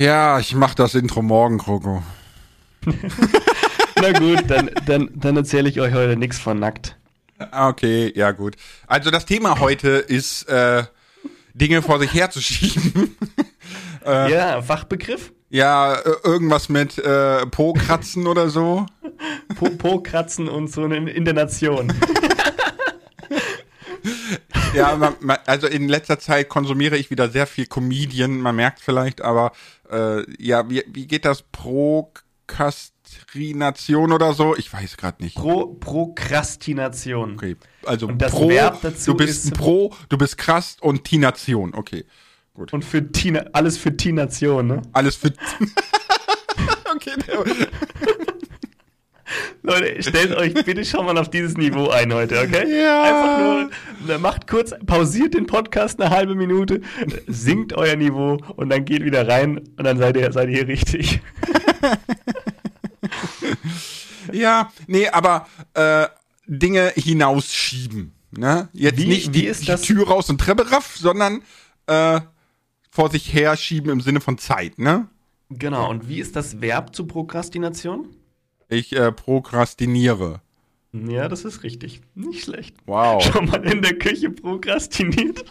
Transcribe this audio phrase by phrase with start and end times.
[0.00, 2.02] Ja, ich mach das Intro morgen, Kroko.
[3.96, 6.96] Na gut, dann, dann, dann erzähle ich euch heute nichts von nackt.
[7.38, 8.56] Ah, Okay, ja gut.
[8.86, 10.84] Also das Thema heute ist äh,
[11.54, 13.16] Dinge vor sich herzuschieben.
[14.06, 15.32] Ja, Fachbegriff?
[15.48, 18.84] ja, äh, irgendwas mit äh, Po-Kratzen oder so.
[19.56, 21.90] Po, po kratzen und so in, in der Nation.
[24.74, 28.80] Ja, man, man, also in letzter Zeit konsumiere ich wieder sehr viel Comedian, man merkt
[28.80, 29.52] vielleicht, aber
[29.90, 31.42] äh, ja, wie, wie geht das?
[31.42, 34.56] Prokastrination oder so?
[34.56, 35.36] Ich weiß gerade nicht.
[35.36, 37.34] Pro, Prokrastination.
[37.34, 40.76] Okay, also Und das Pro, Verb dazu du bist ist- ein Pro, du bist krass
[40.80, 41.72] und Tination.
[41.74, 42.04] Okay,
[42.54, 44.82] Und für Tina, alles für Tination, ne?
[44.92, 45.28] alles für.
[46.94, 47.44] okay, der,
[49.62, 52.82] Leute, stellt euch bitte schon mal auf dieses Niveau ein heute, okay?
[52.82, 53.02] Ja.
[53.02, 53.70] Einfach
[54.06, 56.80] nur, macht kurz, pausiert den Podcast eine halbe Minute,
[57.26, 60.68] sinkt euer Niveau und dann geht wieder rein und dann seid ihr, seid ihr hier
[60.68, 61.20] richtig.
[64.32, 66.06] ja, nee, aber äh,
[66.46, 68.12] Dinge hinausschieben.
[68.30, 68.68] Ne?
[68.72, 69.74] Jetzt Wie- nicht wie die, ist die?
[69.76, 71.42] Tür raus und Treppe raff, sondern
[71.86, 72.20] äh,
[72.90, 74.78] vor sich her schieben im Sinne von Zeit.
[74.78, 75.08] Ne?
[75.50, 78.08] Genau, und wie ist das Verb zu Prokrastination?
[78.74, 80.40] Ich äh, prokrastiniere.
[80.92, 82.00] Ja, das ist richtig.
[82.14, 82.76] Nicht schlecht.
[82.86, 83.22] Wow.
[83.22, 85.44] Schon mal in der Küche prokrastiniert?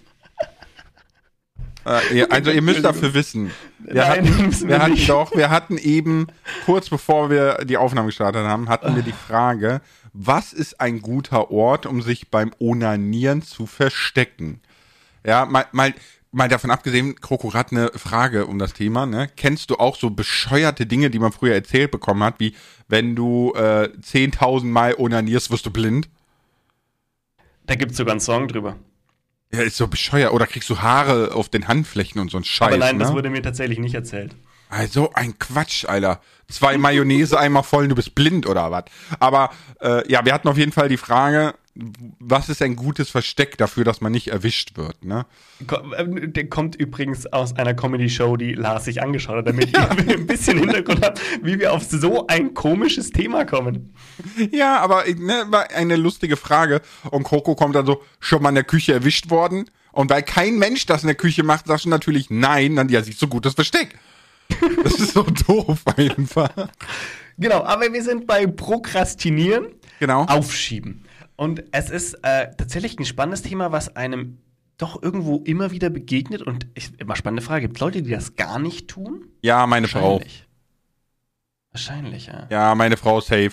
[1.86, 3.52] Äh, ihr, also ihr müsst dafür wissen.
[3.80, 6.28] Wir Nein, hatten, wir hatten doch, wir hatten eben,
[6.66, 9.82] kurz bevor wir die Aufnahme gestartet haben, hatten wir die Frage,
[10.14, 14.62] was ist ein guter Ort, um sich beim Onanieren zu verstecken?
[15.26, 15.94] Ja, mal, mal,
[16.34, 19.30] mal davon abgesehen, Kroko hat eine Frage um das Thema, ne?
[19.38, 22.56] Kennst du auch so bescheuerte Dinge, die man früher erzählt bekommen hat, wie
[22.88, 26.09] wenn du äh, 10.000 Mal onanierst, wirst du blind?
[27.66, 28.75] Da gibt es sogar einen Song drüber.
[29.53, 30.34] Ja, ist so bescheuert.
[30.34, 33.03] Oder kriegst du Haare auf den Handflächen und so ein Scheiß, Aber nein, ne?
[33.03, 34.36] das wurde mir tatsächlich nicht erzählt.
[34.70, 36.20] Also ein Quatsch, Alter.
[36.50, 38.85] Zwei Mayonnaise einmal voll, und du bist blind oder was?
[39.19, 41.53] Aber äh, ja, wir hatten auf jeden Fall die Frage,
[42.19, 45.25] was ist ein gutes Versteck dafür, dass man nicht erwischt wird, ne?
[45.97, 50.28] Ähm, Der kommt übrigens aus einer Comedy-Show, die Lars sich angeschaut hat, damit ihr ein
[50.28, 53.94] bisschen Hintergrund habt, wie wir auf so ein komisches Thema kommen.
[54.51, 56.81] Ja, aber ne, war eine lustige Frage.
[57.09, 59.66] Und Coco kommt dann so, schon mal in der Küche erwischt worden?
[59.91, 63.01] Und weil kein Mensch das in der Küche macht, sagst du natürlich nein, dann ja,
[63.01, 63.97] siehst du gutes Versteck.
[64.84, 66.51] Das ist so doof einfach.
[67.40, 69.67] Genau, aber wir sind bei Prokrastinieren,
[70.00, 70.25] Genau.
[70.25, 71.03] Aufschieben.
[71.36, 74.38] Und es ist äh, tatsächlich ein spannendes Thema, was einem
[74.78, 76.42] doch irgendwo immer wieder begegnet.
[76.42, 79.26] Und ich, immer spannende Frage, gibt es Leute, die das gar nicht tun?
[79.42, 80.14] Ja, meine Frau.
[80.14, 80.48] Wahrscheinlich.
[81.72, 82.48] Wahrscheinlich, ja.
[82.50, 83.52] Ja, meine Frau ist safe.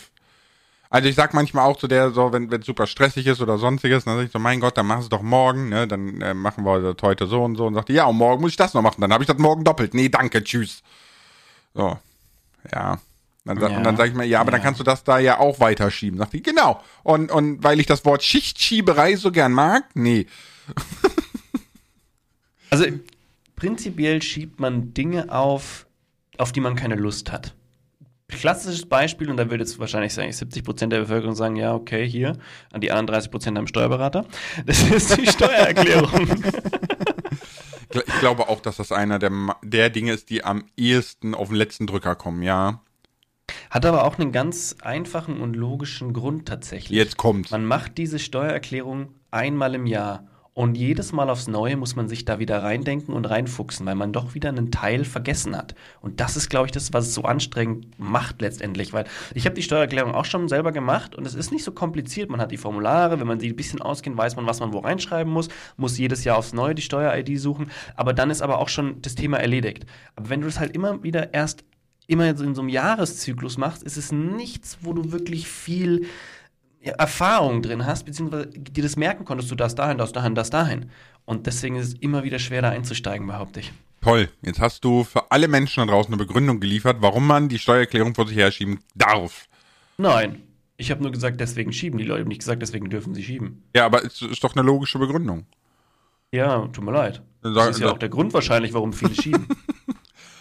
[0.93, 4.05] Also ich sag manchmal auch zu der so, wenn es super stressig ist oder sonstiges,
[4.05, 5.87] dann sag ich so, mein Gott, dann mach es doch morgen, ne?
[5.87, 8.51] Dann äh, machen wir das heute so und so und sagt ja, und morgen muss
[8.51, 9.95] ich das noch machen, dann habe ich das morgen doppelt.
[9.95, 10.83] Nee, danke, tschüss.
[11.75, 11.97] So.
[12.73, 12.99] Ja.
[13.45, 13.69] Dann, Ja.
[13.77, 14.65] Und dann sage ich mir, ja, aber dann Ja.
[14.65, 16.19] kannst du das da ja auch weiterschieben.
[16.19, 16.83] Sagt die, genau.
[17.03, 20.27] Und, und weil ich das Wort Schichtschieberei so gern mag, nee.
[22.71, 22.87] Also
[23.56, 25.87] prinzipiell schiebt man Dinge auf,
[26.39, 27.55] auf die man keine Lust hat.
[28.29, 32.09] Klassisches Beispiel, und da würde jetzt wahrscheinlich sagen, 70 Prozent der Bevölkerung sagen, ja, okay,
[32.09, 32.39] hier,
[32.73, 34.25] an die anderen 30 Prozent haben Steuerberater.
[34.67, 36.29] Das ist die Steuererklärung.
[37.93, 39.33] Ich glaube auch, dass das einer der,
[39.65, 42.81] der Dinge ist, die am ehesten auf den letzten Drücker kommen, ja.
[43.71, 46.97] Hat aber auch einen ganz einfachen und logischen Grund tatsächlich.
[46.97, 47.50] Jetzt kommt's.
[47.50, 50.25] Man macht diese Steuererklärung einmal im Jahr.
[50.53, 54.12] Und jedes Mal aufs Neue muss man sich da wieder reindenken und reinfuchsen, weil man
[54.12, 55.77] doch wieder einen Teil vergessen hat.
[56.00, 58.93] Und das ist, glaube ich, das, was es so anstrengend macht letztendlich.
[58.93, 62.31] Weil ich habe die Steuererklärung auch schon selber gemacht und es ist nicht so kompliziert.
[62.31, 64.81] Man hat die Formulare, wenn man sie ein bisschen auskennt, weiß man, was man wo
[64.81, 67.71] reinschreiben muss, muss jedes Jahr aufs Neue die Steuer-ID suchen.
[67.94, 69.87] Aber dann ist aber auch schon das Thema erledigt.
[70.17, 71.65] Aber wenn du das halt immer wieder erst
[72.10, 76.06] immer in so einem Jahreszyklus machst, ist es nichts, wo du wirklich viel
[76.81, 80.91] Erfahrung drin hast, beziehungsweise dir das merken konntest, du das dahin, das dahin, das dahin.
[81.25, 83.73] Und deswegen ist es immer wieder schwer, da einzusteigen, behaupte ich.
[84.00, 84.29] Toll.
[84.43, 88.14] Jetzt hast du für alle Menschen da draußen eine Begründung geliefert, warum man die Steuererklärung
[88.14, 89.46] vor sich herschieben darf.
[89.99, 90.43] Nein,
[90.79, 93.62] ich habe nur gesagt, deswegen schieben die Leute, nicht gesagt, deswegen dürfen sie schieben.
[93.76, 95.44] Ja, aber es ist doch eine logische Begründung.
[96.32, 97.23] Ja, tut mir leid.
[97.43, 99.46] Das ist ja auch der Grund wahrscheinlich, warum viele schieben.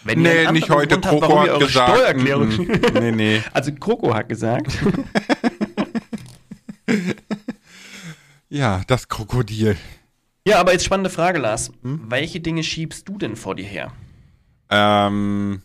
[0.04, 0.98] Wenn Nee, nicht heute.
[0.98, 1.90] Grund habt, Kroko ihr hat eure gesagt.
[1.90, 2.80] Steuererklärung mm, mm.
[3.00, 3.42] nee, nee.
[3.52, 4.72] Also Kroko hat gesagt,
[8.48, 9.76] Ja, das Krokodil.
[10.46, 11.70] ja, aber jetzt spannende Frage, Lars.
[11.82, 12.02] Hm?
[12.08, 13.92] Welche Dinge schiebst du denn vor dir her?
[14.70, 15.62] Ähm,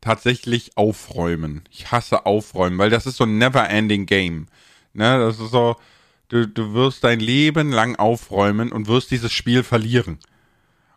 [0.00, 1.62] tatsächlich aufräumen.
[1.70, 4.46] Ich hasse aufräumen, weil das ist so ein never-ending Game.
[4.94, 5.76] Ne, das ist so,
[6.28, 10.18] du, du wirst dein Leben lang aufräumen und wirst dieses Spiel verlieren.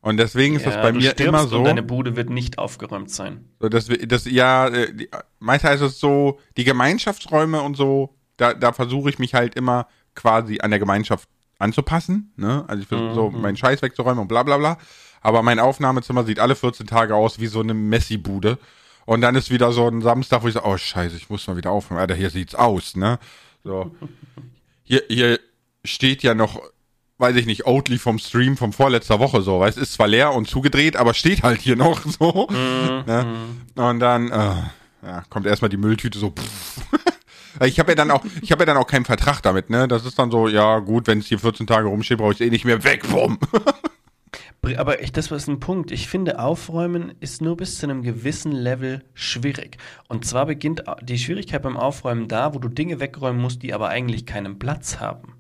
[0.06, 1.58] Und deswegen ist das bei mir immer so.
[1.58, 3.50] Und deine Bude wird nicht aufgeräumt sein.
[3.60, 5.10] So, das, das, ja, äh, die,
[5.40, 9.88] meist heißt es so, die Gemeinschaftsräume und so, da, da versuche ich mich halt immer
[10.14, 12.32] quasi an der Gemeinschaft anzupassen.
[12.36, 12.64] Ne?
[12.68, 13.42] Also ich versuche so Mhm.
[13.42, 14.78] meinen Scheiß wegzuräumen und bla bla bla.
[15.22, 18.60] Aber mein Aufnahmezimmer sieht alle 14 Tage aus wie so eine Messi-Bude.
[19.08, 21.58] Und dann ist wieder so ein Samstag, wo ich so, oh scheiße, ich muss mal
[21.58, 22.00] wieder aufräumen.
[22.02, 23.18] Alter, hier sieht's aus, ne?
[23.64, 23.90] So.
[24.84, 25.40] Hier, hier
[25.84, 26.62] steht ja noch,
[27.18, 30.48] weiß ich nicht, Oatly vom Stream vom vorletzter Woche so, weißt, ist zwar leer und
[30.48, 32.48] zugedreht, aber steht halt hier noch so.
[32.52, 33.26] Ne?
[33.76, 34.56] Und dann äh,
[35.06, 36.34] ja, kommt erstmal die Mülltüte so.
[37.64, 39.88] Ich habe ja dann auch, ich habe ja dann auch keinen Vertrag damit, ne?
[39.88, 42.50] Das ist dann so, ja gut, wenn es hier 14 Tage rumsteht, brauche ich eh
[42.50, 43.40] nicht mehr weg, bumm.
[44.78, 45.92] Aber ich, das ist ein Punkt.
[45.92, 49.78] Ich finde, Aufräumen ist nur bis zu einem gewissen Level schwierig.
[50.10, 53.88] Und zwar beginnt die Schwierigkeit beim Aufräumen da, wo du Dinge wegräumen musst, die aber
[53.88, 55.35] eigentlich keinen Platz haben.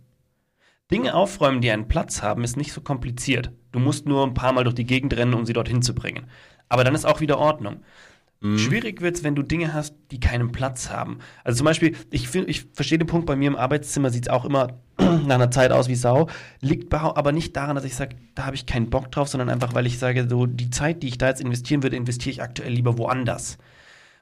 [0.91, 3.51] Dinge aufräumen, die einen Platz haben, ist nicht so kompliziert.
[3.71, 6.27] Du musst nur ein paar Mal durch die Gegend rennen, um sie dorthin zu bringen.
[6.69, 7.81] Aber dann ist auch wieder Ordnung.
[8.57, 11.17] Schwierig wird es, wenn du Dinge hast, die keinen Platz haben.
[11.43, 14.45] Also zum Beispiel, ich, ich verstehe den Punkt, bei mir im Arbeitszimmer sieht es auch
[14.45, 16.27] immer nach einer Zeit aus wie Sau.
[16.61, 19.73] Liegt aber nicht daran, dass ich sage, da habe ich keinen Bock drauf, sondern einfach,
[19.73, 22.71] weil ich sage, so die Zeit, die ich da jetzt investieren würde, investiere ich aktuell
[22.71, 23.57] lieber woanders.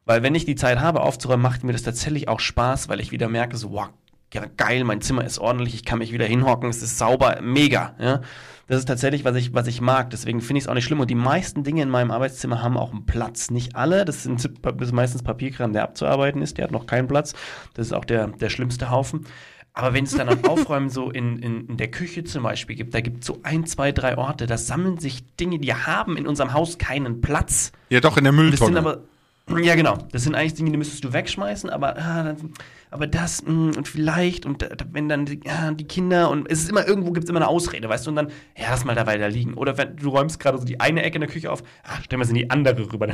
[0.06, 3.12] Weil wenn ich die Zeit habe aufzuräumen, macht mir das tatsächlich auch Spaß, weil ich
[3.12, 3.90] wieder merke, so, wow,
[4.34, 7.96] ja, geil, mein Zimmer ist ordentlich, ich kann mich wieder hinhocken, es ist sauber, mega.
[8.00, 8.22] Ja?
[8.68, 10.10] Das ist tatsächlich, was ich, was ich mag.
[10.10, 11.00] Deswegen finde ich es auch nicht schlimm.
[11.02, 13.52] Und die meisten Dinge in meinem Arbeitszimmer haben auch einen Platz.
[13.52, 14.06] Nicht alle.
[14.06, 16.58] Das, sind, das ist meistens Papierkram, der abzuarbeiten ist.
[16.58, 17.34] Der hat noch keinen Platz.
[17.74, 19.26] Das ist auch der, der schlimmste Haufen.
[19.74, 22.94] Aber wenn es dann am Aufräumen so in, in, in der Küche zum Beispiel gibt,
[22.94, 26.28] da gibt es so ein, zwei, drei Orte, da sammeln sich Dinge, die haben in
[26.28, 27.72] unserem Haus keinen Platz.
[27.90, 28.80] Ja, doch, in der Das sind Mülltonne.
[28.80, 32.54] aber, ja genau, das sind eigentlich Dinge, die müsstest du wegschmeißen, aber, ah, dann,
[32.94, 36.70] aber das mh, und vielleicht und wenn dann die, ja, die Kinder und es ist
[36.70, 39.08] immer, irgendwo gibt es immer eine Ausrede, weißt du, und dann, ja, lass mal da
[39.08, 39.56] weiter liegen.
[39.56, 42.20] Oder wenn du räumst gerade so die eine Ecke in der Küche auf, ah, stellen
[42.20, 43.08] wir es in die andere rüber.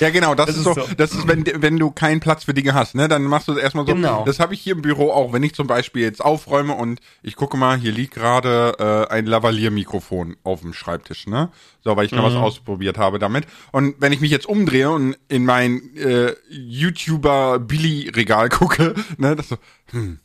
[0.00, 0.82] Ja, genau, das, Das ist so, so.
[0.96, 3.86] das ist, wenn, wenn du keinen Platz für Dinge hast, ne, dann machst du erstmal
[3.86, 3.94] so.
[3.94, 4.24] Genau.
[4.24, 7.36] Das habe ich hier im Büro auch, wenn ich zum Beispiel jetzt aufräume und ich
[7.36, 11.50] gucke mal, hier liegt gerade äh, ein Lavalier-Mikrofon auf dem Schreibtisch, ne?
[11.84, 13.44] So, weil ich noch was ausprobiert habe damit.
[13.72, 19.56] Und wenn ich mich jetzt umdrehe und in mein äh, YouTuber-Billy-Regal gucke, ne, das so,
[19.90, 20.18] hm,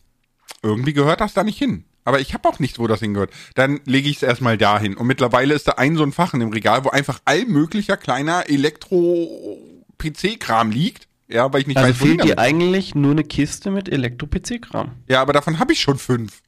[0.62, 1.86] irgendwie gehört das da nicht hin.
[2.06, 3.32] Aber ich habe auch nichts, wo das hingehört.
[3.56, 4.98] Dann lege ich es erstmal dahin.
[4.98, 8.50] Und mittlerweile ist da ein so ein Fach in dem Regal, wo einfach allmöglicher kleiner
[8.50, 11.08] Elektro-PC-Kram liegt.
[11.30, 14.92] Ja, weil ich nicht Also weiß, fehlt dir eigentlich nur eine Kiste mit Elektro-PC-Kram.
[15.08, 16.42] Ja, aber davon habe ich schon fünf.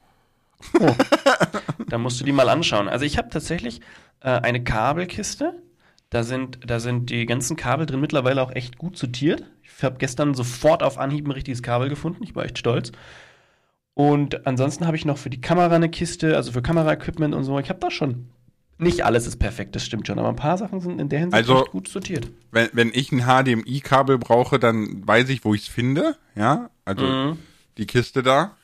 [1.88, 2.88] Da musst du die mal anschauen.
[2.88, 3.80] Also ich habe tatsächlich
[4.20, 5.54] äh, eine Kabelkiste.
[6.10, 9.44] Da sind, da sind die ganzen Kabel drin mittlerweile auch echt gut sortiert.
[9.76, 12.22] Ich habe gestern sofort auf Anhieb ein richtiges Kabel gefunden.
[12.22, 12.92] Ich war echt stolz.
[13.94, 17.58] Und ansonsten habe ich noch für die Kamera eine Kiste, also für Kameraequipment und so.
[17.58, 18.28] Ich habe da schon.
[18.78, 21.34] Nicht alles ist perfekt, das stimmt schon, aber ein paar Sachen sind in der Hinsicht
[21.34, 22.30] Also- echt gut sortiert.
[22.50, 26.16] Wenn, wenn ich ein HDMI-Kabel brauche, dann weiß ich, wo ich es finde.
[26.34, 27.38] Ja, also Mhm.
[27.78, 28.54] die Kiste da.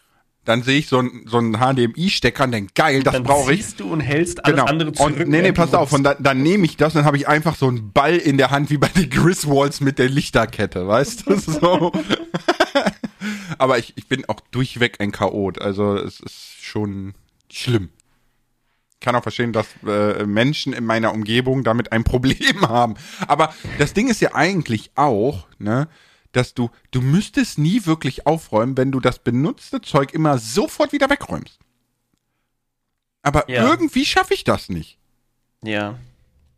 [0.45, 3.61] Dann sehe ich so ein, so einen HDMI-Stecker und denke, geil, das Dann brauche ich.
[3.63, 5.21] ziehst du und hältst alles andere zurück.
[5.21, 5.93] Und, nee, nee, pass auf.
[5.93, 8.39] Und dann, dann nehme ich das und dann habe ich einfach so einen Ball in
[8.39, 11.37] der Hand wie bei den Griswolds mit der Lichterkette, weißt du?
[11.53, 11.93] So.
[13.59, 15.61] Aber ich, ich bin auch durchweg ein Chaot.
[15.61, 17.15] Also es ist schon
[17.51, 17.91] schlimm.
[18.95, 22.95] Ich kann auch verstehen, dass äh, Menschen in meiner Umgebung damit ein Problem haben.
[23.29, 25.89] Aber das Ding ist ja eigentlich auch, ne,
[26.33, 31.09] dass du, du müsstest nie wirklich aufräumen, wenn du das benutzte Zeug immer sofort wieder
[31.11, 31.59] wegräumst.
[33.23, 33.69] Aber Ja.
[33.69, 34.99] irgendwie schaffe ich das nicht.
[35.63, 35.99] Ja,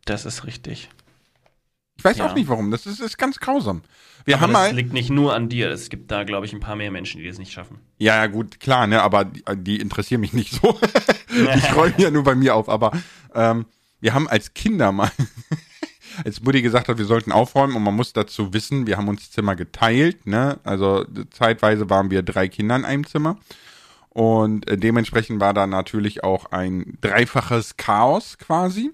[0.05, 0.89] das ist richtig.
[1.97, 2.27] Ich weiß Ja.
[2.29, 2.71] auch nicht warum.
[2.71, 3.81] Das ist, ist ganz grausam.
[4.25, 4.75] Wir Aber haben das mal.
[4.75, 5.69] liegt nicht nur an dir.
[5.69, 7.77] Es gibt da, glaube ich, ein paar mehr Menschen, die das nicht schaffen.
[7.99, 10.79] Ja, ja, gut, klar, ne, aber die, die interessieren mich nicht so.
[11.55, 12.67] ich räume ja nur bei mir auf.
[12.67, 12.91] Aber
[13.35, 13.65] ähm,
[14.01, 15.11] wir haben als Kinder mal,
[16.23, 19.31] als Mutti gesagt hat, wir sollten aufräumen und man muss dazu wissen, wir haben uns
[19.31, 20.59] Zimmer geteilt, ne?
[20.63, 23.37] Also zeitweise waren wir drei Kinder in einem Zimmer.
[24.09, 28.91] Und äh, dementsprechend war da natürlich auch ein dreifaches Chaos quasi.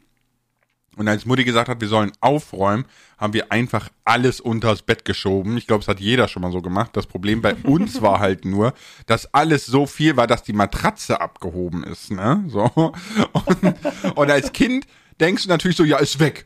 [0.98, 2.86] Und als Mutti gesagt hat, wir sollen aufräumen,
[3.18, 5.56] haben wir einfach alles unters Bett geschoben.
[5.58, 6.92] Ich glaube, es hat jeder schon mal so gemacht.
[6.94, 8.74] Das Problem bei uns war halt nur,
[9.06, 12.12] dass alles so viel war, dass die Matratze abgehoben ist.
[12.12, 12.44] Ne?
[12.48, 12.64] So.
[13.34, 13.76] Und,
[14.16, 14.86] und als Kind
[15.20, 16.46] denkst du natürlich so, ja, ist weg.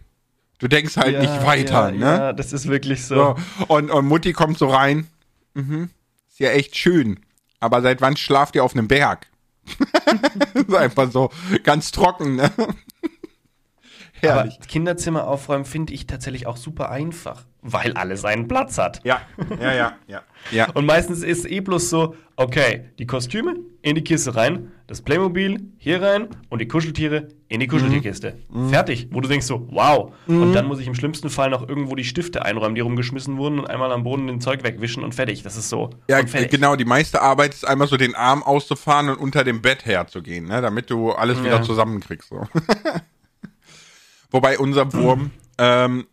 [0.60, 1.90] Du denkst halt nicht weiter.
[1.90, 2.06] ja, ne?
[2.06, 3.16] Ja, das ist wirklich so.
[3.16, 3.66] So.
[3.68, 5.08] Und, und Mutti kommt so rein.
[5.54, 5.90] Mhm.
[6.30, 7.20] Ist ja echt schön.
[7.60, 9.28] Aber seit wann schlaft ihr auf einem Berg?
[10.54, 11.32] ist einfach so
[11.64, 12.52] ganz trocken, ne?
[14.22, 14.56] Herrlich.
[14.58, 19.02] Aber Kinderzimmer aufräumen finde ich tatsächlich auch super einfach, weil alles seinen Platz hat.
[19.04, 19.22] Ja,
[19.60, 20.24] ja, ja, ja.
[20.52, 20.70] ja.
[20.72, 25.72] Und meistens ist eh bloß so, okay, die Kostüme in die Kiste rein, das Playmobil
[25.78, 28.38] hier rein und die Kuscheltiere in die Kuscheltierkiste.
[28.70, 29.08] Fertig.
[29.12, 30.14] Wo du denkst so, wow.
[30.28, 33.58] Und dann muss ich im schlimmsten Fall noch irgendwo die Stifte einräumen, die rumgeschmissen wurden
[33.60, 35.42] und einmal am Boden den Zeug wegwischen und fertig.
[35.44, 35.90] Das ist so.
[36.08, 36.76] Ja, genau.
[36.76, 40.62] Die meiste Arbeit ist einmal so den Arm auszufahren und unter dem Bett herzugehen, ne,
[40.62, 41.62] damit du alles wieder Ja.
[41.64, 42.30] zusammenkriegst.
[42.30, 42.44] So.
[44.32, 46.06] Wobei unser Wurm ähm,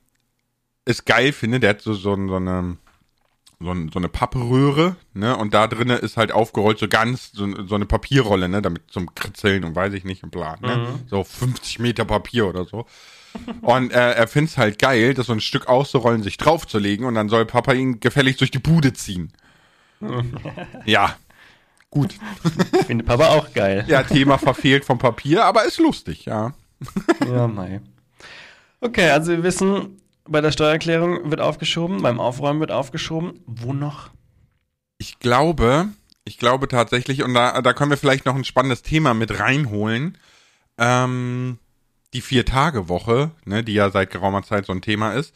[0.85, 2.76] es geil finde, der hat so, so, so eine
[3.62, 7.66] so, ein- so eine Pappröhre, ne, und da drinnen ist halt aufgerollt so ganz so,
[7.66, 11.25] so eine Papierrolle, ne, damit zum Kritzeln und weiß ich nicht und bla, ne, so
[11.25, 12.87] 50 Meter Papier oder so.
[13.62, 17.28] Und äh, er find's halt geil, das so ein Stück auszurollen, sich draufzulegen und dann
[17.31, 19.33] soll Papa ihn gefälligst durch die Bude ziehen.
[20.85, 21.16] ja,
[21.90, 22.14] gut.
[22.87, 23.85] Finde Papa auch geil.
[23.87, 26.52] Ja, Thema verfehlt vom Papier, aber ist lustig, ja.
[27.26, 27.81] Ja, mei.
[28.81, 30.01] Okay, also wir wissen,
[30.33, 33.41] bei der Steuererklärung wird aufgeschoben, beim Aufräumen wird aufgeschoben.
[33.47, 34.11] Wo noch?
[34.99, 35.89] Ich glaube,
[36.25, 40.19] ich glaube tatsächlich, und da, da können wir vielleicht noch ein spannendes Thema mit reinholen.
[40.79, 41.59] Ähm,
[42.12, 45.35] die Vier-Tage-Woche, ne, die ja seit geraumer Zeit so ein Thema ist.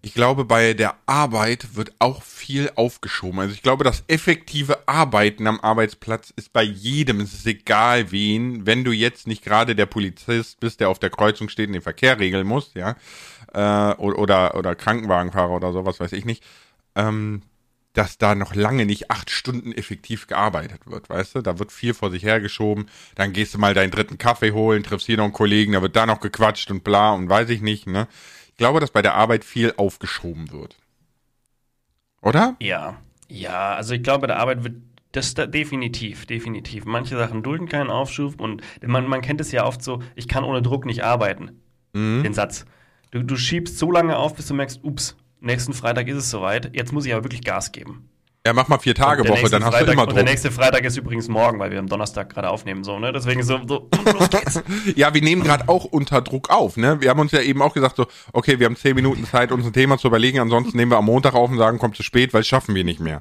[0.00, 3.40] Ich glaube, bei der Arbeit wird auch viel aufgeschoben.
[3.40, 8.64] Also ich glaube, das effektive Arbeiten am Arbeitsplatz ist bei jedem, es ist egal wen,
[8.64, 11.82] wenn du jetzt nicht gerade der Polizist bist, der auf der Kreuzung steht und den
[11.82, 12.96] Verkehr regeln muss, ja,
[13.52, 16.44] äh, oder, oder, oder Krankenwagenfahrer oder sowas, weiß ich nicht,
[16.94, 17.42] ähm,
[17.92, 21.42] dass da noch lange nicht acht Stunden effektiv gearbeitet wird, weißt du?
[21.42, 25.06] Da wird viel vor sich hergeschoben, dann gehst du mal deinen dritten Kaffee holen, triffst
[25.06, 27.86] hier noch einen Kollegen, da wird da noch gequatscht und bla und weiß ich nicht,
[27.86, 28.06] ne?
[28.50, 30.76] Ich glaube, dass bei der Arbeit viel aufgeschoben wird.
[32.22, 32.56] Oder?
[32.60, 32.98] Ja.
[33.28, 34.76] Ja, also ich glaube, bei der Arbeit wird
[35.12, 36.84] das da definitiv, definitiv.
[36.84, 40.44] Manche Sachen dulden keinen Aufschub und man, man kennt es ja oft so, ich kann
[40.44, 41.60] ohne Druck nicht arbeiten.
[41.94, 42.64] Den Satz.
[43.10, 46.74] Du, du schiebst so lange auf, bis du merkst, ups, nächsten Freitag ist es soweit,
[46.74, 48.08] jetzt muss ich aber wirklich Gas geben.
[48.46, 50.30] Ja, mach mal vier Tage Woche, dann hast Freitag, du immer Und der Druck.
[50.30, 53.12] nächste Freitag ist übrigens morgen, weil wir am Donnerstag gerade aufnehmen, so, ne?
[53.12, 54.62] Deswegen so, so los geht's.
[54.96, 57.00] Ja, wir nehmen gerade auch unter Druck auf, ne?
[57.00, 59.66] Wir haben uns ja eben auch gesagt so, okay, wir haben zehn Minuten Zeit, uns
[59.66, 62.32] ein Thema zu überlegen, ansonsten nehmen wir am Montag auf und sagen, kommt zu spät,
[62.32, 63.20] weil das schaffen wir nicht mehr.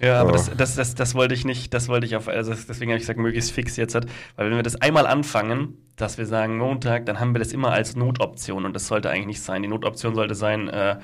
[0.00, 0.50] Ja, aber So.
[0.50, 3.02] das, das, das, das wollte ich nicht, das wollte ich auf, also deswegen habe ich
[3.02, 7.06] gesagt, möglichst fix jetzt, halt, weil wenn wir das einmal anfangen, dass wir sagen Montag,
[7.06, 9.62] dann haben wir das immer als Notoption und das sollte eigentlich nicht sein.
[9.62, 10.96] Die Notoption sollte sein, äh,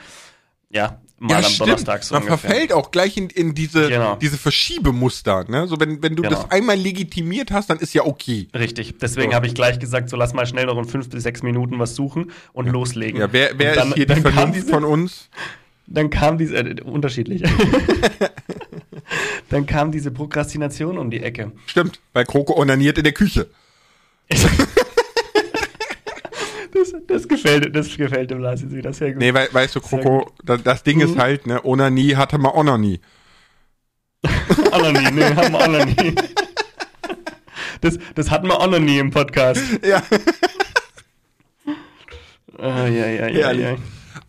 [0.72, 2.50] ja, mal am Donnerstag so Man ungefähr.
[2.50, 4.16] verfällt auch gleich in, in diese, Genau.
[4.16, 5.66] diese Verschiebemuster, ne?
[5.68, 6.34] So, wenn, wenn du Genau.
[6.42, 8.48] das einmal legitimiert hast, dann ist ja okay.
[8.54, 9.36] Richtig, deswegen So.
[9.36, 11.94] habe ich gleich gesagt, so lass mal schnell noch in fünf bis sechs Minuten was
[11.94, 13.20] suchen und loslegen.
[13.20, 15.28] Ja, wer, wer dann, ist hier die Vernunft diese, von uns?
[15.92, 17.42] Dann kam diese, äh, unterschiedlich.
[19.48, 21.52] dann kam diese Prokrastination um die Ecke.
[21.66, 23.48] Stimmt, weil Kroko onaniert in der Küche.
[26.72, 29.18] Das, das gefällt, das gefällt dem Lars jetzt wieder sehr gut.
[29.18, 31.02] Nee, weil, weißt du, Kroko, das, das Ding Mhm.
[31.04, 33.00] ist halt, ne, Onanie hatte man auch noch nie.
[34.70, 36.14] Auch noch nie, ne, haben wir auch noch nie.
[37.80, 39.60] Das, das hatten wir auch noch nie im Podcast.
[39.84, 40.02] Ja.
[42.58, 43.76] Ah, ja, ja, ja, ja.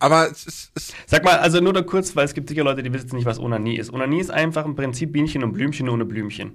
[0.02, 2.82] Aber es ist, es, Sag mal, also nur da kurz, weil es gibt sicher Leute,
[2.82, 3.92] die wissen nicht, was Onanie ist.
[3.92, 6.52] Onanie ist einfach im Prinzip Bienchen und Blümchen ohne Blümchen.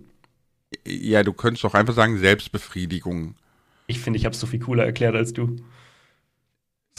[0.86, 3.36] ja, du könntest doch einfach sagen Selbstbefriedigung.
[3.88, 5.56] Ich finde, ich habe es so viel cooler erklärt als du.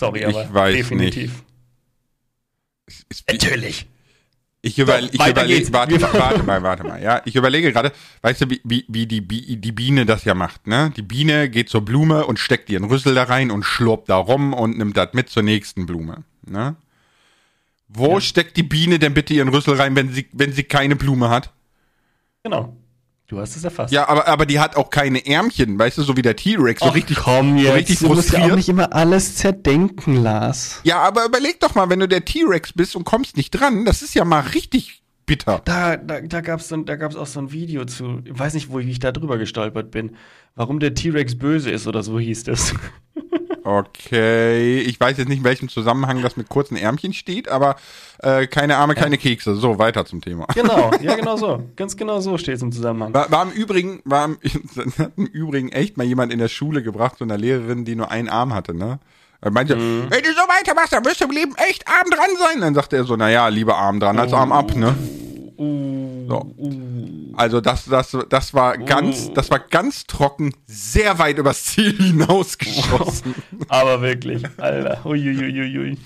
[0.01, 1.43] Sorry, Ich aber weiß definitiv.
[2.87, 3.87] Es ist- Natürlich.
[4.61, 7.23] Ich, über, So, ich überlege, warte, warte mal, warte mal, ja.
[7.25, 10.67] Ich überlege gerade, weißt du, wie, wie, wie die, Bi- die Biene das ja macht,
[10.67, 10.93] ne?
[10.97, 14.53] Die Biene geht zur Blume und steckt ihren Rüssel da rein und schlurpt da rum
[14.55, 16.77] und nimmt das mit zur nächsten Blume, ne?
[17.89, 21.31] Wo steckt die Biene denn bitte ihren Rüssel rein, wenn sie, wenn sie keine Blume
[21.31, 21.53] hat?
[22.43, 22.77] Genau.
[23.29, 23.93] Du hast es erfasst.
[23.93, 26.89] Ja, aber, aber die hat auch keine Ärmchen, weißt du, so wie der T-Rex, so
[26.89, 27.75] richtig, komm so jetzt.
[27.75, 30.81] richtig du musst ja auch nicht immer alles zerdenken, Lars.
[30.85, 34.01] Ja, aber überleg doch mal, wenn du der T-Rex bist und kommst nicht dran, das
[34.01, 35.61] ist ja mal richtig bitter.
[35.67, 38.55] Da, da, da gab es so, da gab's auch so ein Video zu, ich weiß
[38.55, 40.17] nicht, wo ich da drüber gestolpert bin,
[40.55, 42.73] warum der T-Rex böse ist oder so hieß das.
[43.69, 47.77] Okay, ich weiß jetzt nicht, in welchem Zusammenhang das mit kurzen Ärmchen steht, aber
[48.23, 49.57] äh, keine Arme, keine Kekse.
[49.57, 50.47] So, weiter zum Thema.
[50.55, 51.63] genau, ja, genau so.
[51.77, 53.13] Ganz genau so steht es im Zusammenhang.
[53.13, 54.39] War, war im Übrigen, war im,
[54.99, 58.11] hat im Übrigen echt mal jemand in der Schule gebracht, so eine Lehrerin, die nur
[58.11, 59.01] einen Arm hatte, ne?
[59.43, 62.61] Er meinte, wenn du so weitermachst, dann wirst du im Leben echt arm dran sein.
[62.63, 64.97] Dann sagte er so, naja, lieber arm dran als arm ab, ne?
[65.59, 66.55] Uh, So.
[66.57, 67.33] uh.
[67.37, 73.35] Also das, das, das war ganz, das war ganz trocken, sehr weit übers Ziel hinausgeschossen.
[73.69, 75.05] Aber wirklich, Alter.
[75.05, 75.99] Uiuiuiui.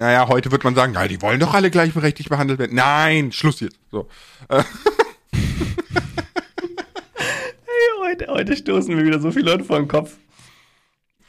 [0.00, 2.76] Naja, heute wird man sagen, ja, die wollen doch alle gleichberechtigt behandelt werden.
[2.76, 3.78] Nein, Schluss jetzt.
[3.90, 4.06] So.
[7.64, 10.16] Hey, heute, heute stoßen wir wieder so viele Leute vor den Kopf.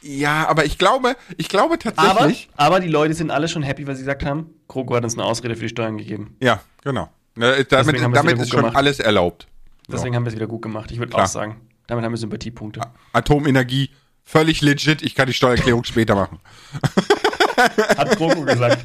[0.02, 2.48] Ja, aber ich glaube, ich glaube Aber, tatsächlich.
[2.56, 5.24] aber die Leute sind alle schon happy, weil sie gesagt haben, Kroko hat uns eine
[5.24, 6.36] Ausrede für die Steuern gegeben.
[6.40, 7.08] ja, genau.
[7.36, 8.76] Ne, damit es damit wieder ist schon gemacht.
[8.76, 9.46] alles erlaubt.
[9.88, 10.90] Deswegen haben wir es wieder gut gemacht.
[10.90, 12.80] Ich würde auch sagen, damit haben wir Sympathiepunkte.
[13.12, 13.90] Atomenergie,
[14.24, 15.02] völlig legit.
[15.02, 16.40] Ich kann die Steuererklärung später machen.
[17.96, 18.84] Hat Kroko gesagt.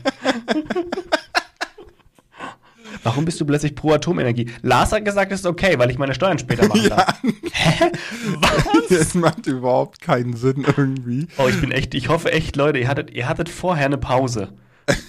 [3.03, 4.49] Warum bist du plötzlich pro Atomenergie?
[4.63, 7.21] Lars hat gesagt, es ist okay, weil ich meine Steuern später machen darf.
[7.53, 7.91] Hä?
[8.39, 8.87] Was?
[8.89, 11.27] Das macht überhaupt keinen Sinn irgendwie.
[11.37, 14.53] Oh, ich bin echt, ich hoffe echt, Leute, ihr hattet, ihr hattet vorher eine Pause.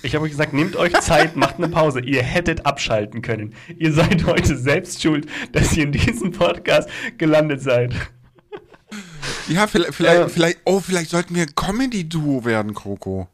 [0.03, 2.01] Ich habe euch gesagt, nehmt euch Zeit, macht eine Pause.
[2.01, 3.55] Ihr hättet abschalten können.
[3.79, 7.93] Ihr seid heute selbst schuld, dass ihr in diesem Podcast gelandet seid.
[9.49, 10.29] Ja, vielleicht, vielleicht, Äh.
[10.29, 13.29] vielleicht, oh, vielleicht sollten wir ein Comedy-Duo werden, Kroko.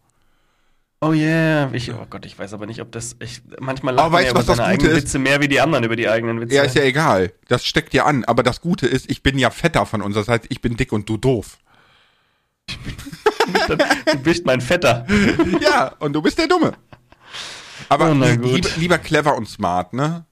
[1.05, 4.25] Oh yeah, ich, oh Gott, ich weiß aber nicht, ob das, ich, manchmal man weißt
[4.27, 4.99] ja über seine eigenen ist?
[5.03, 6.55] Witze mehr wie die anderen über die eigenen Witze.
[6.55, 7.33] Ja, ist ja egal.
[7.49, 8.25] Das steckt ja an.
[8.25, 10.15] Aber das Gute ist, ich bin ja fetter von uns.
[10.15, 11.59] Das heißt, ich bin dick und du doof.
[14.07, 15.07] Du bist mein Vetter.
[15.61, 16.73] Ja, und du bist der Dumme.
[17.89, 20.25] Aber Oh, lieber, lieber clever und smart, ne?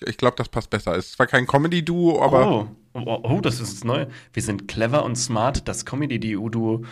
[0.00, 0.94] Ich, ich glaube, das passt besser.
[0.96, 2.68] Ist zwar kein Comedy-Duo, aber Oh.
[2.94, 4.08] Oh, oh, das ist Neue.
[4.32, 6.82] Wir sind clever und smart, das Comedy-Duo.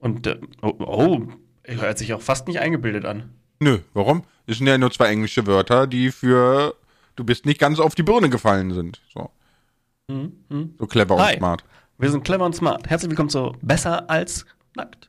[0.00, 1.20] Und, äh, oh, oh,
[1.64, 3.30] hört sich auch fast nicht eingebildet an.
[3.60, 4.24] nö, warum?
[4.46, 6.74] Es sind ja nur zwei englische Wörter, die für
[7.16, 9.00] du bist nicht ganz auf die Birne gefallen sind.
[9.14, 9.30] So,
[10.10, 11.34] so clever Hi.
[11.34, 11.64] und smart.
[11.98, 12.90] Wir sind clever und smart.
[12.90, 14.44] Herzlich willkommen zu Besser als
[14.76, 15.08] nackt.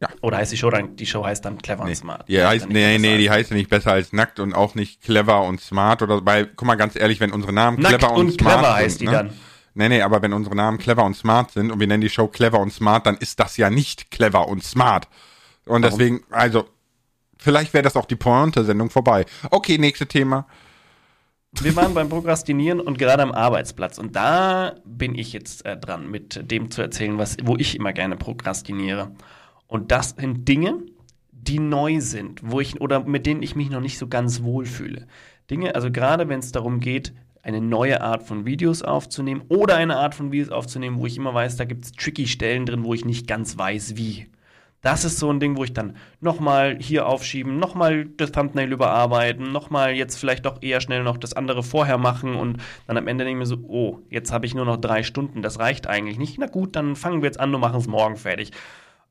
[0.00, 0.08] Ja.
[0.20, 2.28] Oder heißt die Show dann, die Show heißt dann clever und smart.
[2.28, 5.02] Die heißt, nicht nee, nee, die heißt ja nicht besser als nackt und auch nicht
[5.02, 8.26] clever und smart oder weil, guck mal ganz ehrlich, wenn unsere Namen Nackt clever und,
[8.26, 9.12] und smart clever sind, heißt die ne?
[9.12, 9.32] dann.
[9.74, 12.28] Nee, nee, aber wenn unsere Namen clever und smart sind und wir nennen die Show
[12.28, 15.08] clever und smart, dann ist das ja nicht clever und smart.
[15.66, 16.68] Und deswegen, also,
[17.38, 19.24] vielleicht wäre das auch die Pointe-Sendung vorbei.
[19.50, 20.46] Okay, nächstes Thema.
[21.62, 23.98] Wir waren beim Prokrastinieren und gerade am Arbeitsplatz.
[23.98, 27.92] Und da bin ich jetzt äh, dran, mit dem zu erzählen, was, wo ich immer
[27.92, 29.12] gerne prokrastiniere.
[29.66, 30.82] Und das sind Dinge,
[31.32, 34.66] die neu sind, wo ich oder mit denen ich mich noch nicht so ganz wohl
[34.66, 35.06] fühle.
[35.50, 39.96] Dinge, also gerade wenn es darum geht, eine neue Art von Videos aufzunehmen oder eine
[39.96, 42.94] Art von Videos aufzunehmen, wo ich immer weiß, da gibt es tricky Stellen drin, wo
[42.94, 44.26] ich nicht ganz weiß, wie.
[44.84, 49.50] Das ist so ein Ding, wo ich dann nochmal hier aufschieben, nochmal das Thumbnail überarbeiten,
[49.50, 53.24] nochmal jetzt vielleicht doch eher schnell noch das andere vorher machen und dann am Ende
[53.24, 56.18] denke ich mir so, oh, jetzt habe ich nur noch drei Stunden, das reicht eigentlich
[56.18, 56.38] nicht.
[56.38, 58.50] Na gut, dann fangen wir jetzt an und machen es morgen fertig.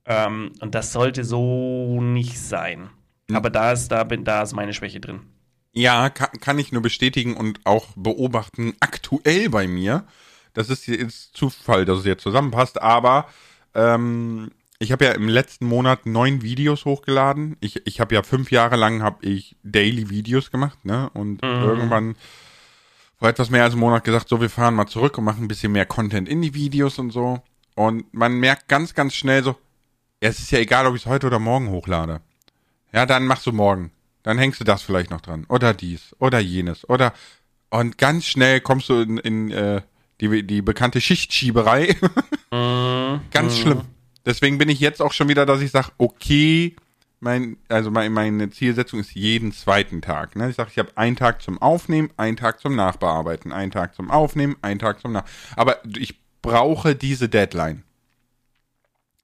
[0.06, 2.92] Ähm, und das sollte so nicht sein.
[3.34, 5.22] Aber da ist, da bin, da ist meine Schwäche drin.
[5.72, 10.06] Ja, kann, kann ich nur bestätigen und auch beobachten, aktuell bei mir.
[10.54, 13.28] Das ist jetzt Zufall, dass es jetzt zusammenpasst, aber
[13.74, 14.52] ähm,
[14.84, 17.56] ich habe ja im letzten Monat neun Videos hochgeladen.
[17.62, 21.10] Ich, ich habe ja fünf Jahre lang habe ich Daily Videos gemacht, ne?
[21.14, 22.16] Und irgendwann
[23.18, 25.48] vor etwas mehr als einem Monat gesagt, so wir fahren mal zurück und machen ein
[25.48, 27.42] bisschen mehr Content in die Videos und so.
[27.76, 29.56] Und man merkt ganz, ganz schnell so,
[30.20, 32.22] es ist ja egal, ob ich es heute oder morgen hochlade.
[32.92, 33.92] Ja, dann machst du morgen.
[34.22, 35.46] Dann hängst du das vielleicht noch dran.
[35.48, 36.16] Oder dies.
[36.20, 36.88] Oder jenes.
[36.90, 37.14] Oder.
[37.70, 39.82] Und ganz schnell kommst du in, in äh,
[40.20, 41.96] die, die bekannte Schichtschieberei.
[43.32, 43.84] ganz schlimm.
[44.26, 46.76] Deswegen bin ich jetzt auch schon wieder, dass ich sage, okay,
[47.20, 50.36] mein, also mein, meine Zielsetzung ist jeden zweiten Tag.
[50.36, 50.50] Ne?
[50.50, 54.12] Ich sage, ich habe einen Tag zum Aufnehmen, einen Tag zum Nachbearbeiten, einen Tag zum
[54.12, 55.24] Aufnehmen, einen Tag zum Nach.
[55.56, 57.84] Aber ich brauche diese Deadline.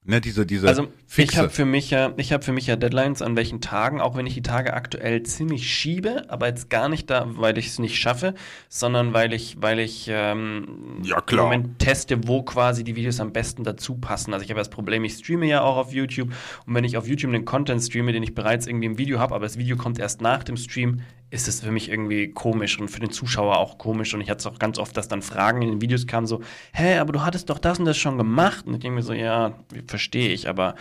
[0.06, 1.38] Ne, diese, diese Also ich fixe.
[1.38, 4.26] habe für mich ja, ich habe für mich ja Deadlines an welchen Tagen, auch wenn
[4.26, 7.98] ich die Tage aktuell ziemlich schiebe, aber jetzt gar nicht da, weil ich es nicht
[8.00, 8.34] schaffe,
[8.70, 13.34] sondern weil ich, weil ich ähm, Ja, im Moment teste, wo quasi die Videos am
[13.34, 14.34] besten dazu passen.
[14.34, 16.30] Also ich habe das Problem, ich streame ja auch auf YouTube
[16.66, 19.36] und wenn ich auf YouTube einen Content streame, den ich bereits irgendwie im Video habe,
[19.36, 22.90] aber das Video kommt erst nach dem Stream, ist es für mich irgendwie komisch und
[22.90, 24.14] für den Zuschauer auch komisch.
[24.14, 26.42] Und ich hatte es auch ganz oft, dass dann Fragen in den Videos kamen so,
[26.74, 28.66] hä, aber du hattest doch das und das schon gemacht.
[28.66, 29.54] Und ich denke mir so, ja,
[29.88, 30.76] verstehe ich, aber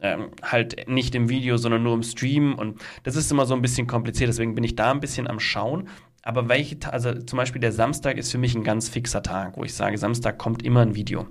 [0.00, 2.54] ähm, halt nicht im Video, sondern nur im Stream.
[2.54, 5.40] Und das ist immer so ein bisschen kompliziert, deswegen bin ich da ein bisschen am
[5.40, 5.88] Schauen.
[6.22, 9.64] Aber welche, also zum Beispiel der Samstag ist für mich ein ganz fixer Tag, wo
[9.64, 11.26] ich sage, Samstag kommt immer ein Video.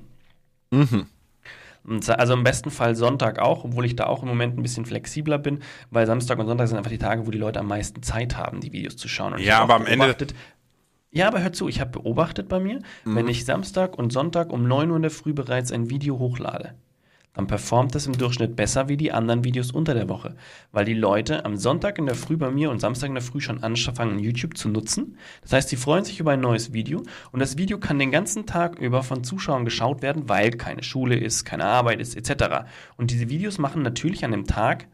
[0.71, 1.07] Sa-
[1.87, 5.37] Also im besten Fall Sonntag auch, obwohl ich da auch im Moment ein bisschen flexibler
[5.37, 8.35] bin, weil Samstag und Sonntag sind einfach die Tage, wo die Leute am meisten Zeit
[8.37, 9.33] haben, die Videos zu schauen.
[9.33, 10.35] Und Ja, aber am Ende- beobachtet-
[11.11, 14.67] Ja, aber hör zu, ich habe beobachtet bei mir, wenn ich Samstag und Sonntag um
[14.67, 16.73] 9 Uhr in der Früh bereits ein Video hochlade,
[17.37, 20.35] dann performt das im Durchschnitt besser wie die anderen Videos unter der Woche.
[20.71, 23.41] Weil die Leute am Sonntag in der Früh bei mir und Samstag in der Früh
[23.41, 25.17] schon anfangen, YouTube zu nutzen.
[25.43, 28.47] Das heißt, sie freuen sich über ein neues Video und das Video kann den ganzen
[28.47, 32.65] Tag über von Zuschauern geschaut werden, weil keine Schule ist, keine Arbeit ist, etc.
[32.97, 34.87] Und diese Videos machen natürlich an dem Tag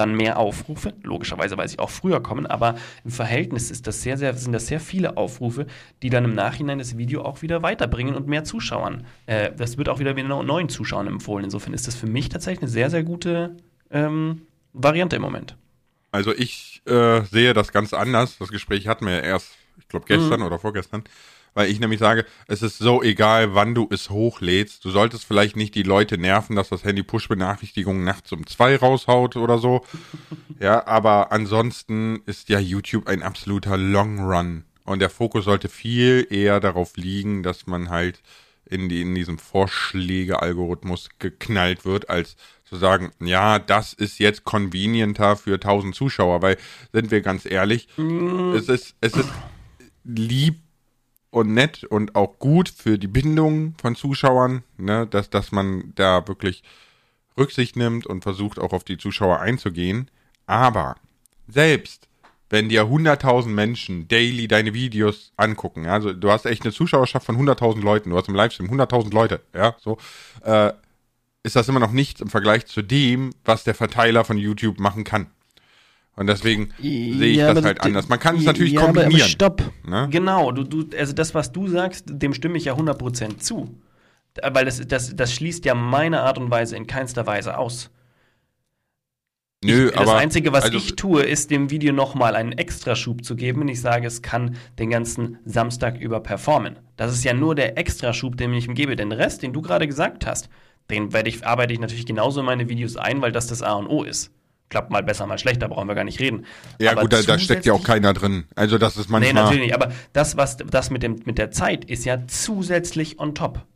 [0.00, 0.94] dann mehr Aufrufe.
[1.02, 4.66] Logischerweise, weil sie auch früher kommen, aber im Verhältnis ist das sehr, sehr, sind das
[4.66, 5.66] sehr viele Aufrufe,
[6.02, 9.06] die dann im Nachhinein das Video auch wieder weiterbringen und mehr Zuschauern.
[9.26, 11.44] Äh, das wird auch wieder, wieder neuen Zuschauern empfohlen.
[11.44, 13.56] Insofern ist das für mich tatsächlich eine sehr, sehr gute
[13.90, 15.56] ähm, Variante im Moment.
[16.12, 18.38] Also ich äh, sehe das ganz anders.
[18.38, 20.46] Das Gespräch hatten wir ja erst, ich glaube gestern mhm.
[20.46, 21.04] oder vorgestern
[21.54, 24.84] weil ich nämlich sage, es ist so egal, wann du es hochlädst.
[24.84, 29.36] Du solltest vielleicht nicht die Leute nerven, dass das Handy Push-Benachrichtigungen nachts um zwei raushaut
[29.36, 29.84] oder so.
[30.60, 34.64] ja, aber ansonsten ist ja YouTube ein absoluter Long Run.
[34.84, 38.22] Und der Fokus sollte viel eher darauf liegen, dass man halt
[38.70, 45.36] in, die, in diesem Vorschläge-Algorithmus geknallt wird, als zu sagen, ja, das ist jetzt convenienter
[45.36, 46.56] für 1000 Zuschauer, weil,
[46.92, 48.54] sind wir ganz ehrlich, mm.
[48.54, 49.28] es ist, es ist
[50.04, 50.60] lieb
[51.30, 56.26] und nett und auch gut für die Bindung von Zuschauern, ne, dass, dass man da
[56.26, 56.62] wirklich
[57.38, 60.10] Rücksicht nimmt und versucht auch auf die Zuschauer einzugehen.
[60.46, 60.96] Aber
[61.48, 62.08] selbst
[62.50, 67.36] wenn dir 100.000 Menschen daily deine Videos angucken, also du hast echt eine Zuschauerschaft von
[67.36, 69.98] 100.000 Leuten, du hast im Livestream 100.000 Leute, ja, so,
[70.42, 70.72] äh,
[71.42, 75.04] ist das immer noch nichts im Vergleich zu dem, was der Verteiler von YouTube machen
[75.04, 75.28] kann.
[76.20, 78.10] Und deswegen sehe ich ja, das halt anders.
[78.10, 79.14] Man kann es natürlich ja, kombinieren.
[79.14, 79.72] Aber, aber stopp.
[79.88, 80.06] Ne?
[80.10, 83.74] Genau, du, du, also das, was du sagst, dem stimme ich ja 100% zu.
[84.42, 87.90] Weil das, das, das schließt ja meine Art und Weise in keinster Weise aus.
[89.64, 93.24] Nö, ich, das aber, Einzige, was also, ich tue, ist dem Video nochmal einen Extraschub
[93.24, 96.78] zu geben, wenn ich sage, es kann den ganzen Samstag über performen.
[96.98, 98.94] Das ist ja nur der Extraschub, den ich ihm gebe.
[98.94, 100.50] Den Rest, den du gerade gesagt hast,
[100.90, 103.72] den werde ich, arbeite ich natürlich genauso in meine Videos ein, weil das das A
[103.72, 104.30] und O ist
[104.70, 106.46] klappt mal besser, mal schlechter, brauchen wir gar nicht reden.
[106.78, 108.44] Ja aber gut, da, da steckt ja auch keiner drin.
[108.54, 109.34] Also das ist manchmal...
[109.34, 113.18] Nee, natürlich nicht, aber das, was das mit, dem, mit der Zeit ist ja zusätzlich
[113.18, 113.66] on top.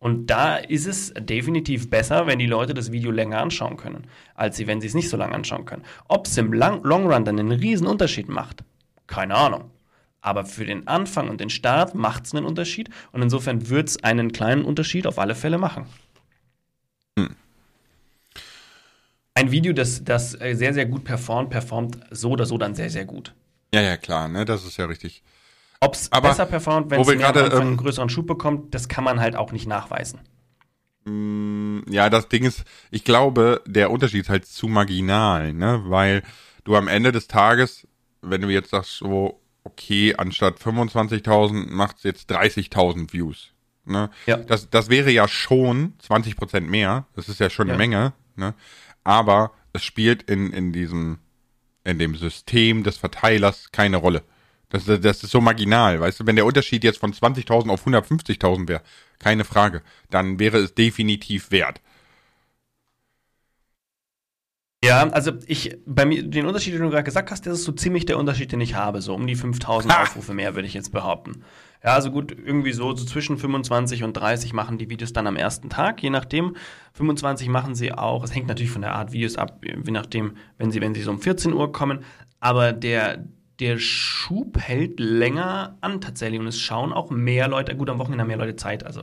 [0.00, 4.56] Und da ist es definitiv besser, wenn die Leute das Video länger anschauen können, als
[4.56, 5.84] sie, wenn sie es nicht so lange anschauen können.
[6.08, 8.64] Ob es im Long, Long Run dann einen riesen Unterschied macht,
[9.06, 9.70] keine Ahnung.
[10.22, 14.02] Aber für den Anfang und den Start macht es einen Unterschied und insofern wird es
[14.02, 15.86] einen kleinen Unterschied auf alle Fälle machen.
[17.18, 17.36] Hm
[19.40, 22.90] ein Video, das, das äh, sehr, sehr gut performt, performt so oder so dann sehr,
[22.90, 23.34] sehr gut.
[23.72, 24.44] Ja, ja, klar, ne?
[24.44, 25.22] Das ist ja richtig.
[25.80, 29.34] Ob es besser performt, wenn es ähm, einen größeren Schub bekommt, das kann man halt
[29.34, 30.20] auch nicht nachweisen.
[31.04, 35.82] Mm, ja, das Ding ist, ich glaube, der Unterschied ist halt zu marginal, ne?
[35.86, 36.22] Weil
[36.64, 37.88] du am Ende des Tages,
[38.20, 43.52] wenn du jetzt sagst, so, okay, anstatt 25.000 macht es jetzt 30.000 Views.
[43.86, 44.10] Ne?
[44.26, 44.36] Ja.
[44.36, 47.06] Das, das wäre ja schon 20% mehr.
[47.16, 47.74] Das ist ja schon ja.
[47.74, 48.12] eine Menge.
[48.36, 48.54] Ne?
[49.04, 51.18] Aber es spielt in, in diesem,
[51.84, 54.22] in dem System des Verteilers keine Rolle.
[54.68, 58.68] Das, das ist so marginal, weißt du, wenn der Unterschied jetzt von 20.000 auf 150.000
[58.68, 58.82] wäre,
[59.18, 61.80] keine Frage, dann wäre es definitiv wert.
[64.82, 67.72] Ja, also ich, bei mir, den Unterschied, den du gerade gesagt hast, das ist so
[67.72, 70.90] ziemlich der Unterschied, den ich habe, so um die 5000 Aufrufe mehr, würde ich jetzt
[70.90, 71.42] behaupten.
[71.84, 75.36] Ja, also gut, irgendwie so, so zwischen 25 und 30 machen die Videos dann am
[75.36, 76.56] ersten Tag, je nachdem.
[76.94, 80.70] 25 machen sie auch, es hängt natürlich von der Art Videos ab, je nachdem, wenn
[80.70, 82.00] sie, wenn sie so um 14 Uhr kommen.
[82.38, 83.26] Aber der,
[83.60, 88.22] der Schub hält länger an tatsächlich und es schauen auch mehr Leute, gut, am Wochenende
[88.22, 89.02] haben mehr Leute Zeit, also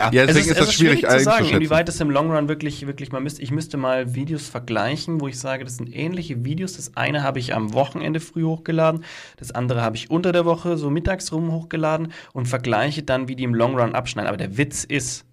[0.00, 2.48] ja, ja deswegen ist, ist das schwierig, schwierig zu sagen, inwieweit es im Long Run
[2.48, 3.42] wirklich, wirklich mal müsste.
[3.42, 6.76] Ich müsste mal Videos vergleichen, wo ich sage, das sind ähnliche Videos.
[6.76, 9.04] Das eine habe ich am Wochenende früh hochgeladen,
[9.36, 13.36] das andere habe ich unter der Woche so mittags rum hochgeladen und vergleiche dann, wie
[13.36, 14.28] die im Long Run abschneiden.
[14.28, 15.26] Aber der Witz ist,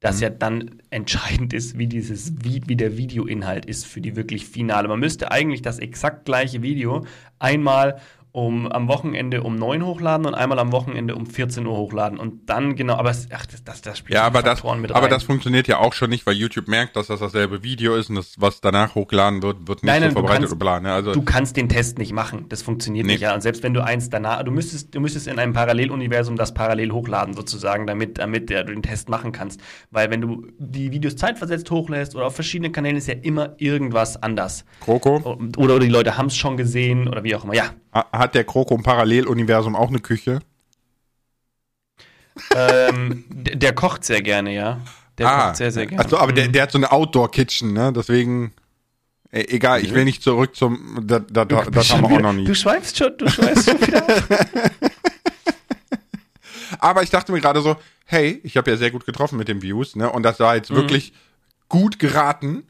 [0.00, 0.22] dass mhm.
[0.22, 4.88] ja dann entscheidend ist, wie dieses wie, wie der Videoinhalt ist für die wirklich Finale.
[4.88, 7.06] Man müsste eigentlich das exakt gleiche Video
[7.38, 8.00] einmal
[8.34, 12.50] um am Wochenende um 9 hochladen und einmal am Wochenende um 14 Uhr hochladen und
[12.50, 14.96] dann genau, aber es, ach, das, das, das spielt ja, aber das, mit rein.
[14.96, 18.10] Aber das funktioniert ja auch schon nicht, weil YouTube merkt, dass das dasselbe Video ist
[18.10, 20.80] und das, was danach hochgeladen wird, wird nicht nein, nein, so verbreitet kannst, oder bla,
[20.80, 20.92] ne?
[20.92, 23.12] also Du kannst den Test nicht machen, das funktioniert nee.
[23.12, 23.34] nicht, ja.
[23.34, 26.90] Und selbst wenn du eins danach, du müsstest, du müsstest in einem Paralleluniversum das parallel
[26.90, 29.60] hochladen sozusagen, damit, damit du den Test machen kannst.
[29.92, 34.20] Weil wenn du die Videos zeitversetzt hochlässt oder auf verschiedenen Kanälen ist ja immer irgendwas
[34.20, 34.64] anders.
[34.80, 35.18] Kroko?
[35.18, 37.66] Oder, oder die Leute haben es schon gesehen oder wie auch immer, ja.
[37.94, 40.40] Hat der Kroko im Paralleluniversum auch eine Küche?
[42.54, 44.80] ähm, der kocht sehr gerne, ja.
[45.18, 46.02] Der ah, kocht sehr, sehr gerne.
[46.02, 46.36] Also, aber mhm.
[46.36, 47.92] der, der hat so eine Outdoor-Kitchen, ne?
[47.92, 48.52] Deswegen.
[49.30, 51.06] Äh, egal, ich will nicht zurück zum.
[51.06, 52.44] Da, da, da, das haben wir auch noch nie.
[52.44, 54.04] Du schweifst schon, du schweifst schon wieder.
[56.78, 57.76] aber ich dachte mir gerade so,
[58.06, 60.10] hey, ich habe ja sehr gut getroffen mit den Views, ne?
[60.10, 60.76] Und das war jetzt mhm.
[60.76, 61.12] wirklich
[61.68, 62.64] gut geraten.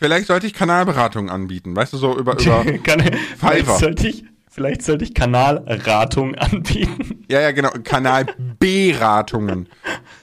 [0.00, 3.02] Vielleicht sollte ich Kanalberatung anbieten, weißt du, so über, über Kann,
[3.38, 3.78] Fiverr.
[3.78, 7.24] Sollte ich, Vielleicht sollte ich Kanalratung anbieten.
[7.30, 7.68] Ja, ja, genau.
[7.84, 8.26] Kanal
[8.58, 9.68] B-Ratungen.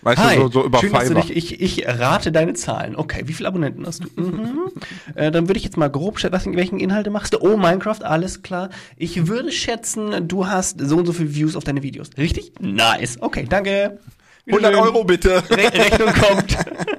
[0.02, 1.22] Weißt Hi, du, so, so über schön, dass du Fiverr.
[1.22, 2.96] dich, ich, ich rate deine Zahlen.
[2.96, 4.22] Okay, wie viele Abonnenten hast du?
[4.22, 4.72] Mhm.
[5.16, 7.40] äh, dann würde ich jetzt mal grob schätzen, welchen Inhalte machst du?
[7.40, 8.70] Oh, Minecraft, alles klar.
[8.98, 12.10] Ich würde schätzen, du hast so und so viele Views auf deine Videos.
[12.18, 12.52] Richtig?
[12.60, 13.22] Nice.
[13.22, 14.00] Okay, danke.
[14.48, 14.80] 100 Wiedersehen.
[14.80, 15.44] Euro bitte.
[15.52, 16.58] Re Rechnung kommt.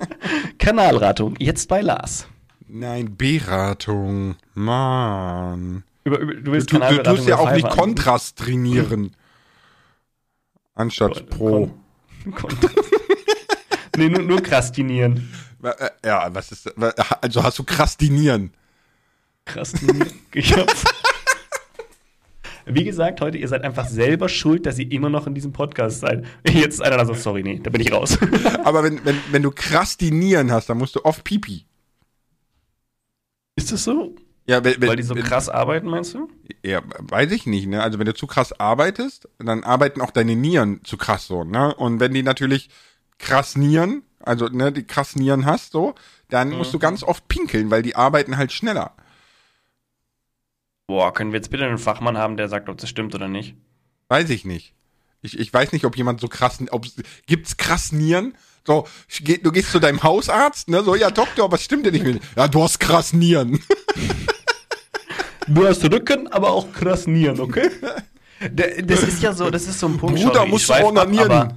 [0.59, 2.29] Kanalratung, jetzt bei Lars.
[2.69, 4.37] Nein, B-Ratung.
[4.55, 5.85] Mann.
[6.05, 7.69] Über, über, du willst du, du tust ja auch nicht?
[7.69, 9.15] Kontrast trainieren.
[10.75, 11.71] Anstatt Pro.
[12.25, 12.51] Kon Kon
[13.97, 15.29] nee, nur, nur krastinieren.
[15.63, 16.73] Äh, Ja, was ist.
[17.21, 18.53] Also hast du krastinieren.
[19.45, 20.13] Krastinieren.
[20.35, 20.85] Ich hab's.
[22.67, 26.01] Wie gesagt, heute, ihr seid einfach selber schuld, dass ihr immer noch in diesem Podcast
[26.01, 26.27] seid.
[26.47, 28.19] Jetzt ist einer da so, sorry, nee, da bin ich raus.
[28.63, 31.65] Aber wenn, wenn, wenn du krastinieren hast, dann musst du oft Pipi.
[33.59, 34.15] Ist das so?
[34.47, 36.29] Ja, wenn, Weil die so wenn, krass arbeiten, meinst du?
[36.65, 37.83] Ja, weiß ich nicht, ne?
[37.83, 41.75] Also wenn du zu krass arbeitest, dann arbeiten auch deine Nieren zu krass so, ne?
[41.75, 42.71] Und wenn die natürlich
[43.19, 45.97] krass Nieren, also ne, die krass Nieren hast, so,
[46.31, 48.95] dann musst du ganz oft pinkeln, weil die arbeiten halt schneller.
[50.87, 53.57] Boah, können wir jetzt bitte einen Fachmann haben, der sagt, ob das stimmt oder nicht?
[54.09, 54.73] Weiß ich nicht.
[55.21, 56.87] Ich, ich weiß nicht, ob jemand so krass, ob
[57.27, 58.35] gibt's krass Nieren?
[58.69, 58.87] So,
[59.25, 60.83] geh- du gehst zu deinem Hausarzt, ne?
[60.85, 62.21] So, ja, Doktor, was stimmt denn nicht mit?
[62.37, 63.59] Ja, du hast krass Nieren.
[65.51, 67.71] Du hast Rücken, aber auch krass Nieren, okay?
[68.53, 70.17] Das ist ja so, das ist so ein Punkt.
[70.21, 71.31] Bruder, sorry, ich musst du schweif ab, onanieren.
[71.31, 71.55] Aber,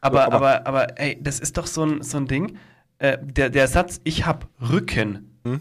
[0.00, 2.56] aber, Aber- aber, aber, ey, das ist doch so ein, so ein Ding.
[2.98, 5.60] Äh, der, der Satz, ich hab Rücken, Hm?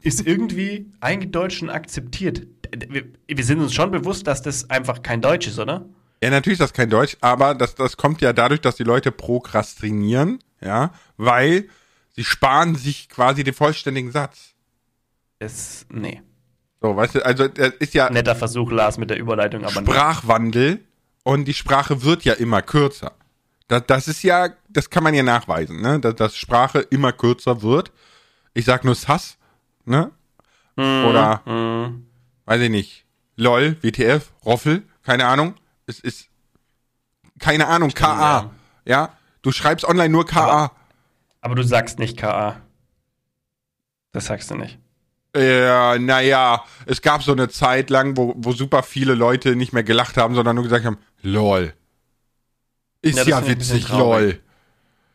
[0.00, 2.46] ist irgendwie eingedeutscht und akzeptiert.
[2.88, 5.86] Wir, wir sind uns schon bewusst, dass das einfach kein Deutsch ist, oder?
[6.22, 9.12] Ja, natürlich ist das kein Deutsch, aber das, das kommt ja dadurch, dass die Leute
[9.12, 11.68] prokrastinieren, ja, weil
[12.10, 14.54] sie sparen sich quasi den vollständigen Satz.
[15.38, 16.22] Das, nee.
[16.80, 19.80] So, weißt du, also das ist ja Netter Versuch, Lars, mit der Überleitung, aber.
[19.80, 20.84] Sprachwandel
[21.22, 23.12] und die Sprache wird ja immer kürzer.
[23.68, 27.62] Das, das ist ja, das kann man ja nachweisen, ne, dass, dass Sprache immer kürzer
[27.62, 27.92] wird.
[28.54, 29.38] Ich sag nur Sass,
[29.84, 30.10] ne,
[30.76, 32.06] oder, Mhm.
[32.46, 33.04] weiß ich nicht,
[33.36, 35.54] LOL, WTF, Roffel, keine Ahnung,
[35.88, 36.28] es ist,
[37.38, 38.50] keine Ahnung, KA,
[38.84, 40.72] ja, du schreibst online nur KA.
[41.40, 42.60] Aber du sagst nicht KA.
[44.12, 44.78] Das sagst du nicht.
[45.36, 49.84] Ja, naja, es gab so eine Zeit lang, wo, wo super viele Leute nicht mehr
[49.84, 51.74] gelacht haben, sondern nur gesagt haben, lol.
[53.02, 54.40] Ist Ja, ja, witzig, lol.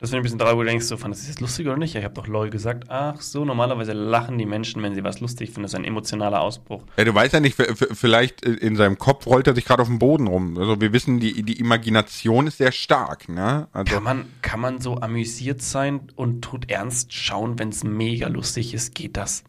[0.03, 1.93] Das ich ein bisschen traurig, wo du denkst, so, fand das jetzt lustig oder nicht?
[1.93, 2.89] Ja, Ich habe doch LOL gesagt.
[2.89, 5.61] Ach so, normalerweise lachen die Menschen, wenn sie was lustig finden.
[5.61, 6.83] Das ist ein emotionaler Ausbruch.
[6.97, 9.99] Ja, du weißt ja nicht, vielleicht in seinem Kopf rollt er sich gerade auf dem
[9.99, 10.57] Boden rum.
[10.57, 13.69] Also wir wissen, die, die Imagination ist sehr stark, ne?
[13.71, 18.27] Also, Kann man, kann man so amüsiert sein und tut ernst schauen, wenn es mega
[18.27, 18.95] lustig ist?
[18.95, 19.45] Geht das?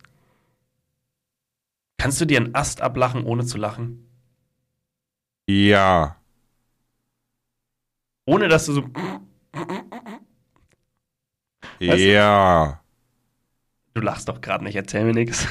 [1.98, 4.06] Kannst du dir einen Ast ablachen, ohne zu lachen?
[5.48, 6.16] ja.
[8.26, 8.84] Ohne dass du so.
[11.80, 12.12] Weißt du?
[12.12, 12.80] Ja.
[13.94, 15.46] Du lachst doch gerade nicht, erzähl mir nichts.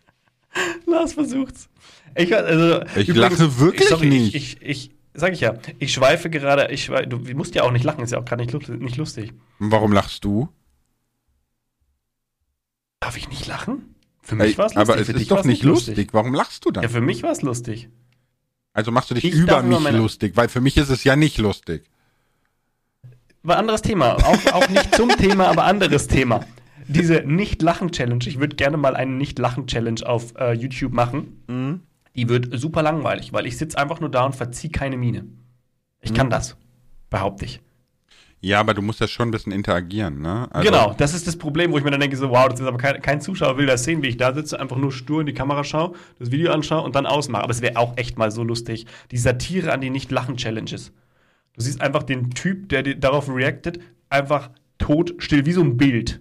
[0.86, 1.68] Lars versucht's.
[2.16, 4.34] Ich, also, Ich lache wirklich sorry, nicht.
[4.34, 7.70] Ich, ich, ich, sag ich ja, ich schweife gerade, ich schweife, du musst ja auch
[7.70, 9.32] nicht lachen, ist ja auch gerade nicht, nicht lustig.
[9.58, 10.48] Warum lachst du?
[12.98, 13.94] Darf ich nicht lachen?
[14.22, 14.90] Für mich war es lustig.
[14.90, 16.08] aber es für dich ist doch nicht lustig.
[16.12, 16.82] Warum lachst du dann?
[16.82, 17.88] Ja, für mich war es lustig.
[18.72, 21.38] also machst du dich Ich über mich lustig, weil für mich ist es ja nicht
[21.38, 21.89] lustig.
[23.42, 24.16] War anderes Thema.
[24.16, 26.40] Auch, auch nicht zum Thema, aber anderes Thema.
[26.88, 28.24] Diese Nicht-Lachen-Challenge.
[28.26, 31.42] Ich würde gerne mal eine Nicht-Lachen-Challenge auf äh, YouTube machen.
[31.48, 31.80] Mhm.
[32.16, 35.24] Die wird super langweilig, weil ich sitze einfach nur da und verziehe keine Miene.
[36.02, 36.16] Ich Mhm.
[36.16, 36.56] kann das.
[37.08, 37.60] Behaupte ich.
[38.42, 40.48] Ja, aber du musst ja schon ein bisschen interagieren, ne?
[40.50, 42.66] Also, genau, das ist das Problem, wo ich mir dann denke, so, wow, das ist
[42.66, 45.26] aber kein, kein Zuschauer will das sehen, wie ich da sitze, einfach nur stur in
[45.26, 47.42] die Kamera schaue, das Video anschaue und dann ausmache.
[47.44, 48.86] Aber es wäre auch echt mal so lustig.
[49.10, 50.90] Die Satire an die Nicht-Lachen-Challenges.
[51.56, 56.20] Du siehst einfach den Typ, der darauf reactet, einfach tot, still, wie so ein Bild.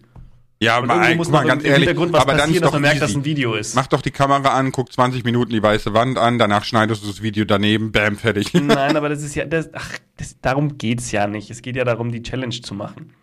[0.61, 2.73] Ja, aber ey, muss mal, ganz im ehrlich, Hintergrund was aber dann ist dass doch
[2.73, 3.19] man merkt, dass easy.
[3.19, 3.75] ein Video ist.
[3.75, 7.07] Mach doch die Kamera an, guck 20 Minuten die weiße Wand an, danach schneidest du
[7.07, 8.53] das Video daneben, bam, fertig.
[8.53, 11.49] Nein, aber das ist ja, das, ach, das, darum geht's ja nicht.
[11.49, 13.13] Es geht ja darum, die Challenge zu machen.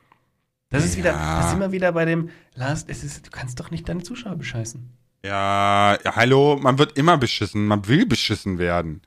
[0.71, 1.37] Das ist wieder, Ja.
[1.37, 4.37] das ist immer wieder bei dem, Lars, es ist, du kannst doch nicht deine Zuschauer
[4.37, 4.88] bescheißen.
[5.23, 9.03] Ja, ja, hallo, man wird immer beschissen, man will beschissen werden.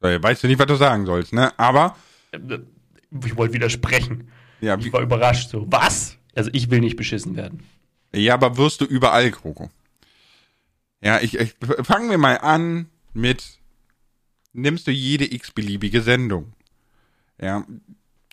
[0.00, 1.52] So, Weißt du nicht, was du sagen sollst, ne?
[1.58, 1.96] Aber,
[2.32, 2.38] Äh,
[3.24, 4.28] Ich wollte widersprechen.
[4.60, 5.66] ja, Ich war überrascht so.
[5.70, 6.16] Was?
[6.34, 7.62] Also ich will nicht beschissen werden.
[8.12, 9.70] ja, aber wirst du überall, Kroko.
[11.00, 13.58] Ja, ich, ich fangen wir mal an mit,
[14.52, 16.52] nimmst du jede x-beliebige Sendung.
[17.40, 17.64] Ja,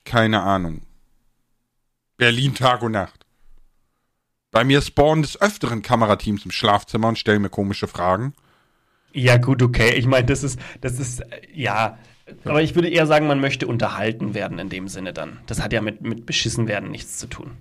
[0.03, 0.81] keine Ahnung.
[2.17, 3.25] Berlin Tag und Nacht.
[4.51, 8.33] Bei mir spawnen des Öfteren Kamerateams im Schlafzimmer und stellen mir komische Fragen.
[9.15, 9.95] Ja, gut, okay.
[9.95, 11.97] Ich meine, das ist, das ist, äh, ja.
[12.43, 15.39] Aber ich würde eher sagen, man möchte unterhalten werden in dem Sinne dann.
[15.47, 17.51] Das hat ja mit, mit beschissen werden nichts zu tun.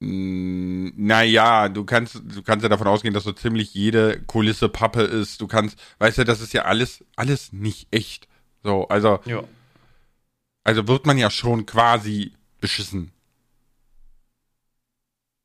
[0.00, 5.02] Mm, Naja, du kannst, du kannst ja davon ausgehen, dass so ziemlich jede Kulisse Pappe
[5.02, 5.40] ist.
[5.40, 8.28] Du kannst, weißt du, das ist ja alles, alles nicht echt.
[8.62, 9.42] So, also, Ja.
[10.64, 13.12] also wird man ja schon quasi beschissen.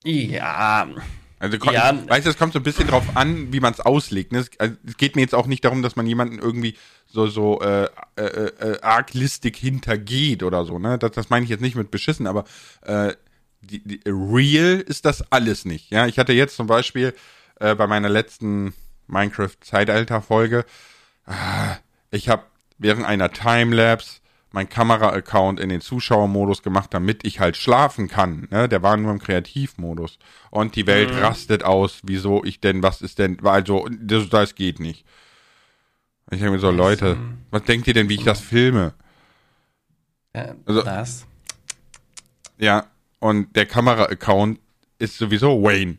[0.04, 0.88] Ja,
[1.42, 1.92] Also, Ja.
[2.08, 4.32] weißt du, es kommt so ein bisschen drauf an, wie man es auslegt.
[4.32, 4.40] Ne?
[4.40, 6.76] Es, also, es geht mir jetzt auch nicht darum, dass man jemanden irgendwie
[7.08, 10.78] so, so äh, äh, äh, arglistig hintergeht oder so.
[10.78, 11.00] Ne?
[11.00, 12.46] Das, das meine ich jetzt nicht mit beschissen, aber
[12.84, 13.14] äh,
[13.62, 15.90] die, die, real ist das alles nicht.
[15.92, 17.16] Ja, ich hatte jetzt zum Beispiel
[17.60, 18.74] äh, bei meiner letzten
[19.08, 20.64] Minecraft-Zeitalter-Folge,
[21.26, 21.78] ah,
[22.12, 22.44] ich habe
[22.78, 24.21] während einer Timelapse
[24.52, 28.48] mein Kamera-Account in den Zuschauermodus gemacht, damit ich halt schlafen kann.
[28.52, 28.68] Ne?
[28.68, 30.20] Der war nur im Kreativmodus.
[30.50, 32.02] Und die Welt rastet aus.
[32.04, 35.06] Wieso ich denn, was ist denn, also, das, das geht nicht.
[36.32, 37.18] Ich denke mir so, Leute,
[37.50, 38.94] was denkt ihr denn, wie ich das filme?
[40.34, 41.26] äh, Also- das.
[42.58, 42.86] Ja,
[43.20, 44.60] und der Kamera-Account
[45.00, 45.98] ist sowieso Wayne.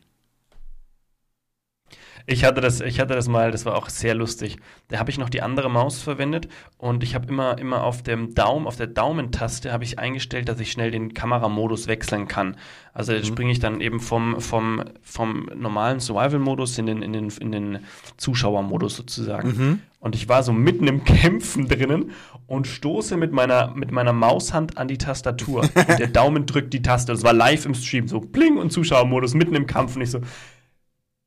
[2.26, 4.58] Ich hatte das, ich hatte das mal, das war auch sehr lustig.
[4.88, 8.34] Da habe ich noch die andere Maus verwendet und ich habe immer, immer auf dem
[8.34, 12.56] Daumen, auf der Daumentaste habe ich eingestellt, dass ich schnell den Kameramodus wechseln kann.
[12.94, 17.30] Also jetzt springe ich dann eben vom, vom, vom normalen Survival-Modus in den, in den,
[17.30, 17.78] in den
[18.18, 19.82] Zuschauermodus sozusagen.
[19.98, 22.10] Und ich war so mitten im Kämpfen drinnen
[22.48, 25.62] und stoße mit meiner, mit meiner Maushand an die Tastatur.
[25.74, 27.12] und der Daumen drückt die Taste.
[27.12, 29.96] Das war live im Stream, so bling und Zuschauermodus mitten im Kampf.
[29.96, 30.20] Und ich so,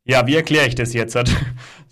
[0.05, 1.17] ja, wie erkläre ich das jetzt?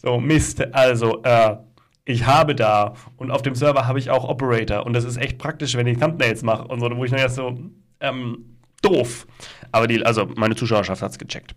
[0.05, 1.55] So, Mist, also, äh,
[2.03, 5.37] ich habe da und auf dem Server habe ich auch Operator und das ist echt
[5.37, 7.57] praktisch, wenn ich Thumbnails mache und so, wo ich noch erst so,
[8.01, 9.25] ähm, doof.
[9.71, 11.55] Aber die, also meine Zuschauerschaft hat es gecheckt.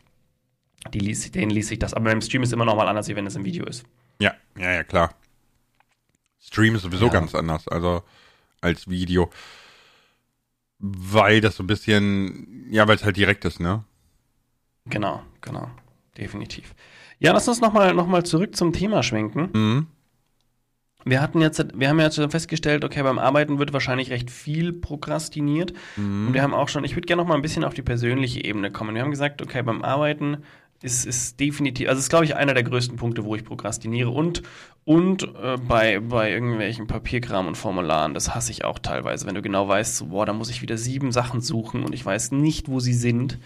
[0.95, 3.17] Die ließ, denen ließ sich das, aber im Stream ist immer noch mal anders, wie
[3.17, 3.85] wenn es im Video ist.
[4.21, 5.13] Ja, ja, ja, klar.
[6.41, 7.13] Stream ist sowieso Ja.
[7.13, 8.05] ganz anders, also
[8.61, 9.29] als Video.
[10.79, 13.83] Weil das so ein bisschen, ja, weil es halt direkt ist, ne?
[14.85, 15.69] Genau, genau,
[16.19, 16.75] definitiv.
[17.19, 19.49] Ja, lass uns nochmal noch mal zurück zum Thema schwenken.
[19.53, 19.87] Mhm.
[21.09, 25.73] Wir hatten jetzt, wir haben jetzt festgestellt, okay, beim Arbeiten wird wahrscheinlich recht viel prokrastiniert.
[25.97, 28.45] Und wir haben auch schon, ich würde gerne noch mal ein bisschen auf die persönliche
[28.45, 28.97] Ebene kommen.
[28.97, 30.39] Wir haben gesagt, okay, beim Arbeiten
[30.83, 34.11] ist, ist definitiv, also ist, glaube ich, einer der größten Punkte, wo ich prokrastiniere.
[34.11, 34.43] Und,
[34.85, 39.43] und äh, bei, bei irgendwelchen Papierkram und Formularen, das hasse ich auch teilweise, wenn du
[39.43, 42.69] genau weißt, so, boah, da muss ich wieder sieben Sachen suchen und ich weiß nicht,
[42.69, 43.39] wo sie sind.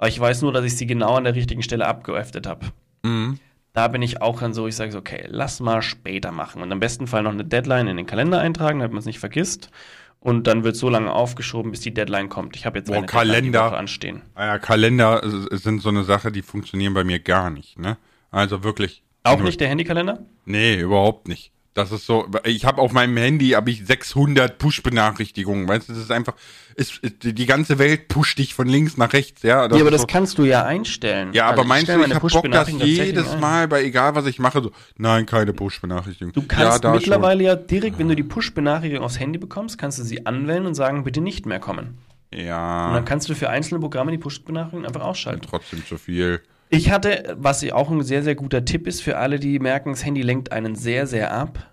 [0.00, 2.66] Aber ich weiß nur, dass ich sie genau an der richtigen Stelle abgeöffnet habe
[3.02, 3.38] Mhm.
[3.74, 6.62] da bin ich auch dann so, ich sage so, okay, lass mal später machen.
[6.62, 9.18] Und am besten Fall noch eine Deadline in den Kalender eintragen, damit man es nicht
[9.18, 9.70] vergisst.
[10.18, 12.56] Und dann wird so lange aufgeschoben, bis die Deadline kommt.
[12.56, 13.66] Ich habe jetzt Boah, eine Deadline Kalender.
[13.66, 14.22] Woche anstehen.
[14.34, 17.98] Ah Ja, Kalender sind so eine Sache, die funktionieren bei mir gar nicht, ne?
[18.30, 19.02] Also wirklich.
[19.22, 20.18] Auch nicht der Handykalender?
[20.46, 21.52] Nee, überhaupt nicht.
[21.72, 26.02] Das ist so, ich habe auf meinem Handy habe ich 600 Push-Benachrichtigungen, weißt du, das
[26.02, 26.34] ist einfach,
[26.74, 29.66] ist, ist, die ganze Welt pusht dich von links nach rechts, ja.
[29.68, 31.32] ja, aber das so, kannst du ja einstellen.
[31.32, 33.38] ja, aber Also meinst stell du, ich habe Bock, das tatsächlich jedes.
[33.38, 36.32] Mal, bei egal was ich mache, so, nein, keine Push-Benachrichtigung.
[36.32, 40.00] Du ja, kannst da mittlerweile ja direkt, wenn du die Push-Benachrichtigung aufs Handy bekommst, kannst
[40.00, 41.98] du sie anwählen und sagen, bitte nicht mehr kommen.
[42.32, 42.40] Schon.
[42.40, 45.42] Und Ja, dann kannst du für einzelne Programme die Push-Benachrichtigung einfach ausschalten.
[45.48, 46.42] trotzdem zu viel.
[46.72, 50.04] Ich hatte, was auch ein sehr, sehr guter Tipp ist für alle, die merken, das
[50.04, 51.68] Handy lenkt einen sehr, sehr ab,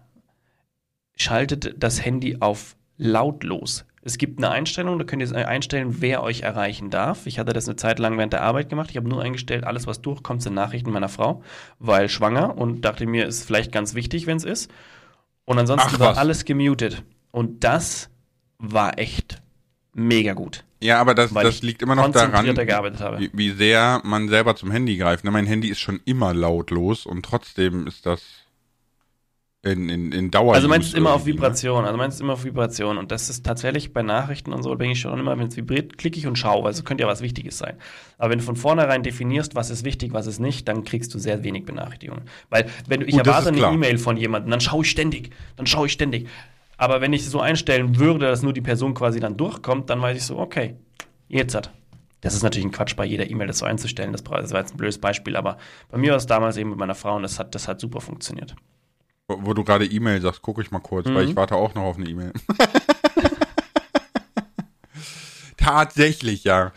[1.15, 3.85] schaltet das Handy auf lautlos.
[4.01, 7.27] Es gibt eine Einstellung, da könnt ihr einstellen, wer euch erreichen darf.
[7.27, 8.89] Ich hatte das eine Zeit lang während der Arbeit gemacht.
[8.89, 11.43] Ich habe nur eingestellt, alles, was durchkommt, sind Nachrichten meiner Frau,
[11.77, 14.71] weil schwanger und dachte mir, ist vielleicht ganz wichtig, wenn es ist.
[15.45, 16.17] Und ansonsten Ach, war was.
[16.17, 17.03] alles gemutet.
[17.31, 18.09] Und das
[18.57, 19.43] war echt
[19.93, 24.55] mega gut, Ja, aber das, das liegt immer noch daran, wie, wie sehr man selber
[24.55, 25.23] zum Handy greift.
[25.23, 28.21] Ne, mein Handy ist schon immer lautlos und trotzdem ist das
[29.63, 30.53] in, in, in Dauer.
[30.53, 31.33] Also meinst du immer auf ne?
[31.33, 34.73] Vibration, also meinst du immer auf Vibration und das ist tatsächlich bei Nachrichten und so,
[34.75, 37.07] bin ich schon immer, wenn es vibriert, klicke ich und schaue, weil es könnte ja
[37.07, 37.77] was Wichtiges sein.
[38.19, 41.19] Aber wenn du von vornherein definierst, was ist wichtig, was ist nicht, dann kriegst du
[41.19, 42.25] sehr wenig Benachrichtigungen.
[42.49, 43.73] Weil wenn du, ich das erwarte eine.
[43.73, 46.27] E-Mail von jemandem, dann schaue ich ständig, dann schaue ich ständig.
[46.77, 50.17] Aber wenn ich so einstellen würde, dass nur die Person quasi dann durchkommt, dann weiß
[50.17, 50.75] ich so, okay,
[51.27, 51.71] jetzt hat.
[52.21, 54.11] Das ist natürlich ein Quatsch, bei jeder E-Mail das so einzustellen.
[54.11, 55.57] Das das war jetzt ein blödes Beispiel, aber
[55.89, 58.01] bei mir war es damals eben mit meiner Frau und das hat, das hat super
[58.01, 58.55] funktioniert.
[59.27, 61.15] Wo, wo du gerade E-Mail sagst, gucke ich mal kurz, Mhm.
[61.15, 62.33] weil ich warte auch noch auf eine E-Mail.
[65.57, 66.71] Tatsächlich, ja.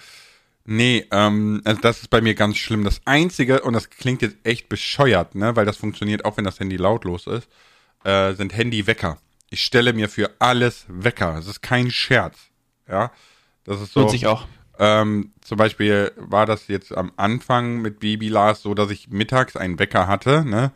[0.64, 2.84] Nee, ähm, also das ist bei mir ganz schlimm.
[2.84, 6.60] Das Einzige, und das klingt jetzt echt bescheuert, ne, weil das funktioniert auch, wenn das
[6.60, 7.48] Handy lautlos ist,
[8.04, 9.18] äh, sind Handywecker.
[9.50, 11.34] Ich stelle mir für alles Wecker.
[11.34, 12.38] Das ist kein Scherz.
[12.88, 13.10] Ja.
[13.64, 14.00] Das ist so.
[14.00, 14.46] Nutze ich auch.
[14.78, 19.56] Ähm, zum Beispiel war das jetzt am Anfang mit Baby Lars so, dass ich mittags
[19.56, 20.72] einen Wecker hatte, ne?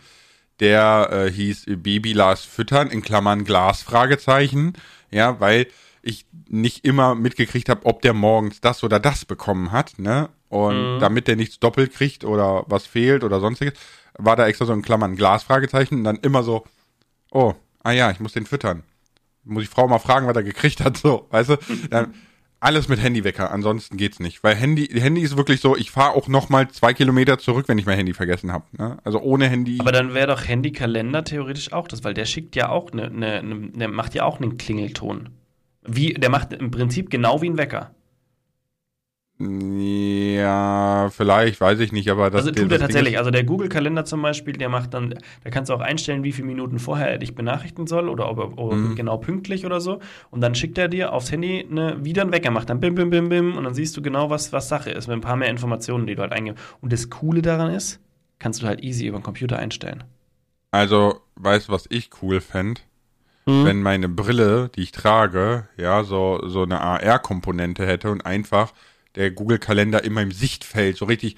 [0.61, 4.75] der äh, hieß Baby Lars Füttern, in Klammern Glas, Fragezeichen.
[5.11, 5.67] Ja, weil
[6.03, 10.29] ich nicht immer mitgekriegt habe, ob der morgens das oder das bekommen hat, ne?
[10.49, 10.99] Und Mhm.
[11.01, 13.75] damit der nichts doppelt kriegt oder was fehlt oder sonstiges,
[14.19, 16.65] war da extra so in Klammern Glasfragezeichen und dann immer so,
[17.33, 17.55] oh,
[17.85, 18.83] ah ja, ich muss den füttern.
[19.45, 21.57] Muss ich Frau mal fragen, was er gekriegt hat, so, weißt du?
[21.91, 22.15] Dann,
[22.65, 24.43] alles mit Handywecker, ansonsten geht's nicht.
[24.43, 27.77] Weil Handy, Handy ist wirklich so, ich fahre auch noch mal zwei Kilometer zurück, wenn
[27.77, 28.65] ich mein Handy vergessen habe.
[28.73, 28.97] Ne?
[29.05, 29.77] Also ohne Handy.
[29.81, 33.35] Aber dann wäre doch Handykalender theoretisch auch das, weil der schickt ja auch eine, eine,
[33.41, 35.29] eine der macht ja auch einen Klingelton.
[35.87, 37.95] Wie, der macht im Prinzip genau wie ein Wecker.
[39.39, 43.19] Ja, vielleicht, weiß ich nicht, aber das also tut er tatsächlich.
[43.19, 46.47] Also der Google-Kalender zum Beispiel, der macht dann, da kannst du auch einstellen, wie viele
[46.47, 48.95] Minuten vorher er dich benachrichtigen soll oder ob er ob Mhm.
[48.95, 49.99] genau pünktlich oder so.
[50.31, 53.11] Und dann schickt er dir aufs Handy eine, wieder einen Wecker, macht dann bim, bim,
[53.11, 55.49] bim, bim und dann siehst du genau, was, was Sache ist, mit ein paar mehr
[55.51, 56.63] Informationen, die du halt eingibst.
[56.81, 58.01] Und das Coole daran ist,
[58.39, 60.05] kannst du halt easy über den Computer einstellen.
[60.71, 62.81] also, weißt du, was ich cool fände?
[63.47, 63.65] Mhm.
[63.65, 68.73] Wenn meine Brille, die ich trage, ja, so, so eine AR-Komponente hätte und einfach
[69.17, 71.37] der Google-Kalender in meinem Sichtfeld so richtig,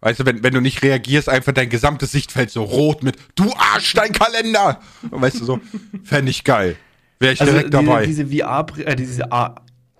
[0.00, 3.52] weißt du, wenn, wenn du nicht reagierst, einfach dein gesamtes Sichtfeld so rot mit, du
[3.56, 4.80] Arsch, dein Kalender!
[5.10, 5.60] Weißt du, so,
[6.04, 6.76] fände ich geil.
[7.18, 8.06] Wäre ich direkt Also diese, dabei.
[8.06, 9.30] Diese VR, äh, diese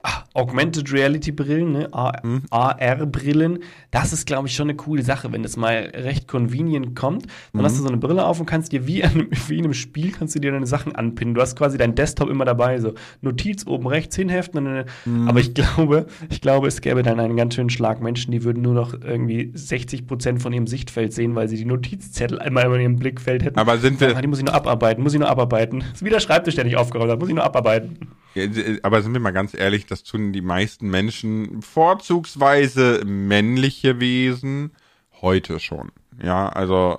[0.03, 1.89] ah, Augmented Reality Brillen, ne?
[1.93, 2.43] A Hm?
[2.51, 7.27] AR-Brillen, das ist, glaube ich, schon eine coole Sache, wenn das mal recht convenient kommt.
[7.53, 7.65] Dann Hm?
[7.65, 10.13] hast du so eine Brille auf und kannst dir wie, an, wie in einem Spiel
[10.13, 11.35] kannst du dir deine Sachen anpinnen.
[11.35, 14.67] Du hast quasi deinen Desktop immer dabei, so Notiz oben rechts hinheften.
[14.67, 15.29] Und dann, Hm.
[15.29, 18.63] Aber ich glaube, ich glaube, es gäbe dann einen ganz schönen Schlag Menschen, die würden
[18.63, 22.81] nur noch irgendwie 60 Prozent von ihrem Sichtfeld sehen, weil sie die Notizzettel einmal in
[22.81, 23.59] ihrem Blickfeld hätten.
[23.59, 25.81] Aber sind wir, Ah, die muss ich nur abarbeiten, muss ich nur abarbeiten.
[25.81, 27.99] Das ist wie der Schreibtisch, der nicht aufgeräumt hat, muss ich nur abarbeiten.
[28.35, 28.45] Ja,
[28.83, 34.73] Aber sind wir mal ganz ehrlich, das tun die meisten Menschen, vorzugsweise männliche Wesen,
[35.21, 35.93] heute schon.
[36.23, 36.99] Ja, also,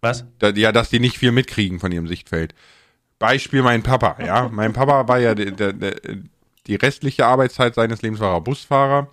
[0.00, 0.24] Was?
[0.38, 2.54] da, ja, dass die nicht viel mitkriegen von ihrem Sichtfeld.
[3.18, 4.48] Beispiel mein Papa, ja.
[4.52, 5.96] Mein Papa war ja der, der, der,
[6.66, 9.10] die restliche Arbeitszeit seines Lebens war er Busfahrer.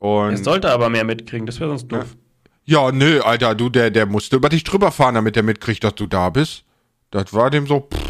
[0.00, 2.16] Er Und sollte aber mehr mitkriegen, das wäre sonst doof.
[2.64, 5.94] ja, nö, Alter, du, der, der musste über dich drüber fahren, damit er mitkriegt, dass
[5.94, 6.64] du da bist.
[7.10, 8.09] Das war dem so, pff.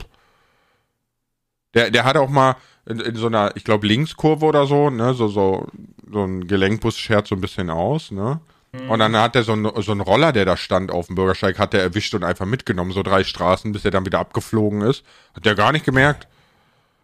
[1.74, 2.56] Der, der hat auch mal
[2.86, 5.68] in, in so einer, ich glaube, Linkskurve oder so, ne, so, so,
[6.10, 8.40] so ein Gelenkbus schert so ein bisschen aus, ne.
[8.88, 11.58] Und dann hat er so einen, so einen Roller, der da stand auf dem Bürgersteig,
[11.58, 15.04] hat der erwischt und einfach mitgenommen, so drei Straßen, bis er dann wieder abgeflogen ist.
[15.34, 16.28] Hat der gar nicht gemerkt.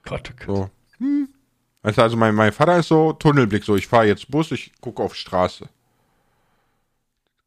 [0.05, 0.57] Gott, oh Gott.
[0.57, 0.71] So.
[0.99, 1.29] Hm.
[1.83, 5.03] Du, also mein, mein Vater ist so, Tunnelblick, so, ich fahre jetzt Bus, ich gucke
[5.03, 5.69] auf Straße.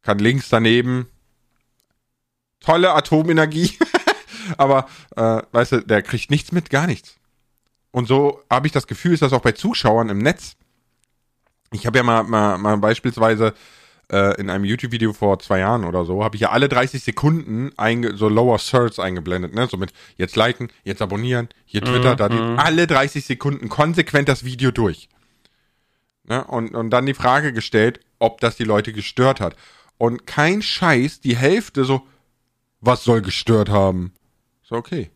[0.02, 1.06] Kann links daneben.
[2.60, 3.78] Tolle Atomenergie.
[4.56, 4.86] Aber,
[5.16, 7.16] äh, weißt du, der kriegt nichts mit, gar nichts.
[7.90, 10.56] Und so habe ich das Gefühl, ist das auch bei Zuschauern im Netz.
[11.72, 13.54] Ich habe ja mal, mal, mal beispielsweise
[14.10, 17.70] äh, in einem YouTube-Video vor zwei Jahren oder so, habe ich ja alle 30 Sekunden
[18.14, 19.68] so Lower Thirds eingeblendet, ne?
[19.68, 24.44] So mit jetzt liken, jetzt abonnieren, hier Twitter, da die, alle 30 Sekunden konsequent das
[24.44, 25.08] Video durch.
[26.24, 26.44] Ne?
[26.44, 29.56] Und, und dann die Frage gestellt, ob das die Leute gestört hat.
[29.98, 32.06] Und kein Scheiß, die Hälfte so,
[32.80, 34.12] was soll gestört haben?
[34.70, 35.10] So, okay.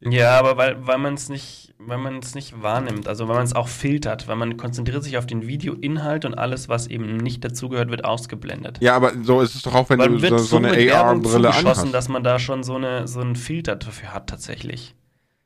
[0.00, 3.44] Ja, aber weil, weil man es nicht, weil man es nicht wahrnimmt, also weil man
[3.44, 7.44] es auch filtert, weil man konzentriert sich auf den Videoinhalt und alles, was eben nicht
[7.44, 8.78] dazugehört, wird ausgeblendet.
[8.80, 11.92] Ja, aber so ist es doch auch, wenn man du so, so, eine AR-Brille anhast.
[11.92, 14.94] dass man da schon so, eine, so einen Filter dafür hat tatsächlich.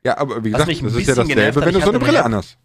[0.04, 2.24] Ja, aber wie gesagt, das ist ja genervt dasselbe, wenn du so eine Brille eine-
[2.26, 2.58] anhast.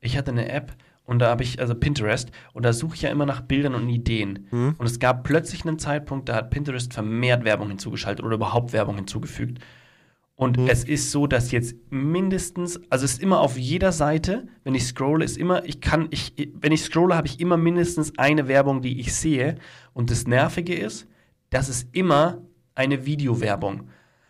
[0.00, 0.74] Ich hatte eine App
[1.04, 3.88] und da habe ich, also Pinterest, und da suche ich ja immer nach Bildern und
[3.88, 4.46] Ideen.
[4.50, 4.74] Mhm.
[4.78, 8.96] Und es gab plötzlich einen Zeitpunkt, da hat Pinterest vermehrt Werbung hinzugeschaltet oder überhaupt Werbung
[8.96, 9.58] hinzugefügt.
[10.36, 10.66] Und Mhm.
[10.66, 14.84] es ist so, dass jetzt mindestens, also es ist immer auf jeder Seite, wenn ich
[14.84, 18.82] scrolle, ist immer, ich kann, ich, wenn ich scrolle, habe ich immer mindestens eine Werbung,
[18.82, 19.56] die ich sehe.
[19.92, 21.06] Und das Nervige ist,
[21.50, 22.42] das ist immer
[22.74, 23.88] eine Videowerbung.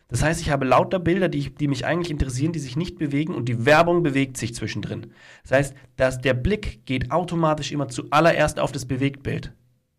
[0.09, 2.99] Das heißt, ich habe lauter Bilder, die, ich, die mich eigentlich interessieren, die sich nicht
[2.99, 5.07] bewegen und die Werbung bewegt sich zwischendrin.
[5.43, 9.55] Das heißt, dass der Blick geht automatisch immer zuallererst auf das Bewegtbild.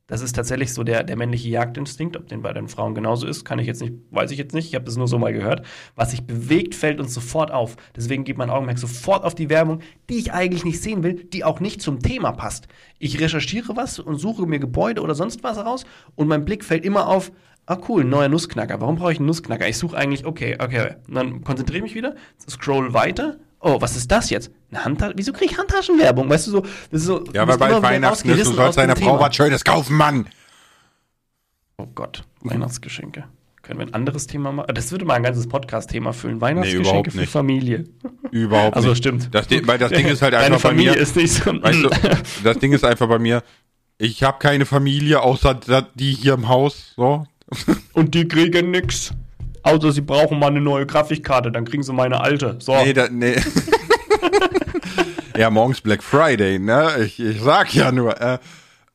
[0.08, 2.16] Das ist tatsächlich so der, der männliche Jagdinstinkt.
[2.16, 4.68] Ob den bei den Frauen genauso ist, kann ich jetzt nicht, weiß ich jetzt nicht.
[4.68, 5.66] Ich habe das nur so mal gehört.
[5.96, 7.76] Was sich bewegt, fällt uns sofort auf.
[7.96, 11.44] Deswegen geht mein Augenmerk sofort auf die Werbung, die ich eigentlich nicht sehen will, die
[11.44, 12.68] auch nicht zum Thema passt.
[13.00, 16.86] Ich recherchiere was und suche mir Gebäude oder sonst was raus und mein Blick fällt
[16.86, 17.32] immer auf,
[17.66, 18.82] ah cool, neuer Nussknacker.
[18.82, 19.68] Warum brauche ich einen Nussknacker?
[19.68, 20.96] Ich suche eigentlich, okay, okay.
[21.08, 22.16] Und dann konzentriere ich mich wieder,
[22.48, 23.38] scroll weiter.
[23.68, 24.52] Oh, was ist das jetzt?
[24.70, 25.14] Eine Handtasche?
[25.16, 26.30] Wieso kriege ich Handtaschenwerbung?
[26.30, 27.24] Weißt du so, das ist so.
[27.34, 30.28] Ja, weil wieder Weihnachten du sollst deiner Frau was Schönes kaufen, Mann.
[31.78, 33.24] Oh Gott, Weihnachtsgeschenke.
[33.64, 34.72] Können wir ein anderes Thema machen?
[34.76, 36.40] Das würde mal ein ganzes Podcast-Thema füllen.
[36.42, 37.26] Weihnachtsgeschenke überhaupt für.
[37.26, 37.86] Familie.
[38.30, 39.00] Überhaupt Also nicht.
[39.00, 39.34] stimmt.
[39.34, 40.98] Das, weil das Ding ist halt Deine einfach bei Familie mir.
[41.00, 41.52] ist nicht so.
[41.64, 41.90] Weißt du,
[42.44, 43.42] das Ding ist einfach bei mir,
[43.98, 45.60] ich habe keine Familie, außer
[45.96, 46.94] die hier im Haus.
[46.96, 47.26] So,
[47.94, 49.12] Und die kriegen nix.
[49.66, 52.58] Außer sie brauchen mal eine neue Grafikkarte, dann kriegen sie meine alte.
[52.60, 52.76] So.
[52.84, 53.36] Nee, da, nee.
[55.36, 56.92] ja, morgens Black Friday, ne?
[57.04, 58.22] Ich, ich sag ja nur.
[58.22, 58.38] Äh,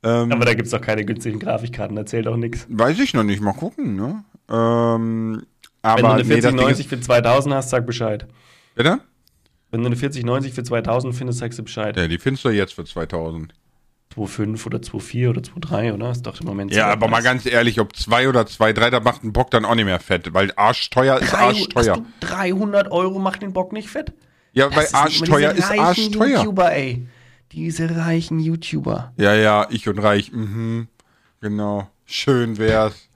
[0.05, 2.67] ähm, Aber da gibt's doch keine günstigen Grafikkarten, erzählt auch nix.
[2.69, 4.23] weiß ich noch nicht, mal gucken, ne?
[4.49, 5.43] Ähm,
[5.83, 8.29] Wenn aber du eine nee, das Ding 4090 ist, für 2000 hast, sag Bescheid.
[8.77, 9.01] bitte?
[9.73, 11.97] Wenn du eine 4090 für 2000 findest, sagst du Bescheid.
[11.97, 13.55] Ja, die findest du jetzt für 2000.
[14.17, 16.11] 2,5 oder 2,4 oder 2,3, oder?
[16.11, 19.23] Ist doch im Moment Ja, aber mal ganz ehrlich, ob 2 oder 2,3, da macht
[19.23, 21.97] ein Bock dann auch nicht mehr fett, weil arschteuer ist Drei- arschteuer.
[21.97, 24.13] hast du 300 Euro macht den Bock nicht fett?
[24.53, 26.39] Ja, weil Das immer arschteuer diese ist arschteuer.
[26.39, 27.07] YouTuber, ey.
[27.53, 29.13] Diese reichen YouTuber.
[29.17, 30.89] Ja, ja, ich und reich, mhm,
[31.41, 31.89] genau.
[32.05, 33.09] Schön wär's.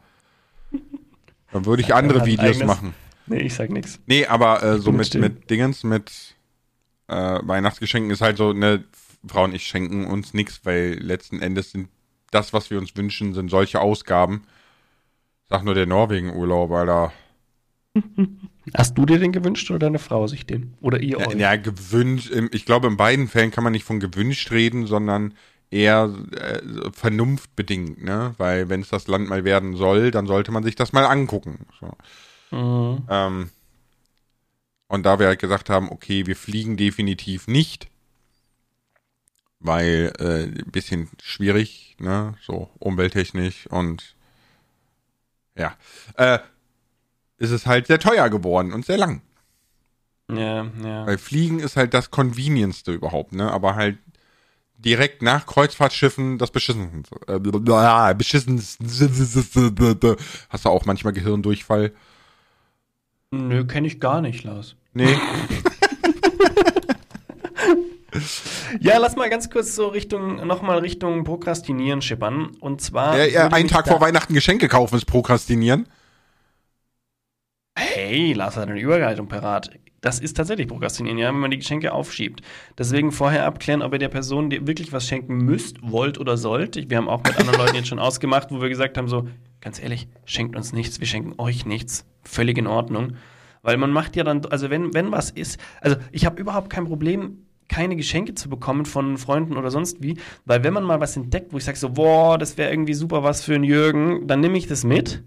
[1.53, 2.95] Dann würde ich andere Videos eigenes- machen.
[3.27, 3.99] Nee, ich sag nix.
[4.07, 5.21] Nee, aber äh, so mit, still.
[5.23, 6.13] mit Dingens, mit
[7.09, 8.85] äh, Weihnachtsgeschenken ist halt so, ne,
[9.29, 11.89] Frauen und ich schenken uns nichts, weil letzten Endes sind
[12.31, 14.43] das, was wir uns wünschen, sind solche Ausgaben.
[15.49, 17.13] Sag nur der Norwegen-Urlaub, Alter.
[18.75, 20.75] Hast du dir den gewünscht oder deine Frau sich den?
[20.81, 21.39] Oder ihr Ja, euch?
[21.39, 25.35] ja, gewünscht, ich glaube, in beiden Fällen kann man nicht von gewünscht reden, sondern
[25.71, 26.61] eher äh,
[26.93, 28.35] vernunftbedingt, ne?
[28.39, 31.67] Weil wenn es das Land mal werden soll, dann sollte man sich das mal angucken.
[31.81, 31.93] So.
[32.51, 33.05] Mhm.
[33.09, 33.51] Ähm,
[34.89, 37.89] und da wir halt gesagt haben, okay, wir fliegen definitiv nicht,
[39.65, 44.15] weil äh, ein bisschen schwierig, ne, so umwelttechnisch und
[45.57, 45.75] ja,
[46.17, 46.39] äh,
[47.39, 49.23] ist es halt sehr teuer geworden und sehr lang.
[50.31, 51.07] Ja, ja.
[51.07, 53.99] Weil Fliegen ist halt das Convenientste überhaupt, ne, aber halt
[54.77, 57.17] direkt nach Kreuzfahrtschiffen das beschissenste.
[57.27, 57.39] Äh,
[58.15, 58.85] beschissenste.
[60.51, 61.93] Hast du auch manchmal Gehirndurchfall?
[63.31, 64.77] Nö, kenne ich gar nicht, Lars.
[64.93, 65.17] Nee.
[68.85, 72.51] Ja, lass mal ganz kurz so Richtung, nochmal Richtung Prokrastinieren schippern.
[72.61, 73.17] Und zwar.
[73.17, 75.89] Ja, ja, einen Tag vor Weihnachten Geschenke kaufen ist Prokrastinieren.
[77.75, 79.71] Hey, Lars hat eine Überleitung parat.
[80.03, 82.43] Das ist tatsächlich Prokrastinieren, ja, wenn man die Geschenke aufschiebt.
[82.77, 86.91] Deswegen vorher abklären, ob ihr der Person die wirklich was schenken müsst, wollt oder sollt.
[86.91, 89.27] Wir haben auch mit anderen Leuten jetzt schon ausgemacht, wo wir gesagt haben: so,
[89.63, 92.05] ganz ehrlich, schenkt uns nichts, wir schenken euch nichts.
[92.23, 93.15] Völlig in Ordnung.
[93.63, 96.85] Weil man macht ja dann, also wenn, wenn was ist, also ich habe überhaupt kein
[96.85, 101.17] Problem, keine Geschenke zu bekommen von Freunden oder sonst wie, weil wenn man mal was
[101.17, 104.39] entdeckt, wo ich sage so, boah, das wäre irgendwie super was für einen Jürgen, dann
[104.39, 105.25] nehme ich das mit,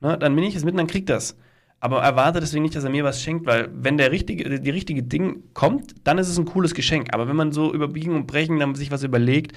[0.00, 1.36] ne, dann nehme ich es mit und dann kriegt das.
[1.78, 5.04] Aber erwarte deswegen nicht, dass er mir was schenkt, weil wenn der richtige, die richtige
[5.04, 7.14] Ding kommt, dann ist es ein cooles Geschenk.
[7.14, 9.52] Aber wenn man so überbiegen und brechen, dann sich was überlegt,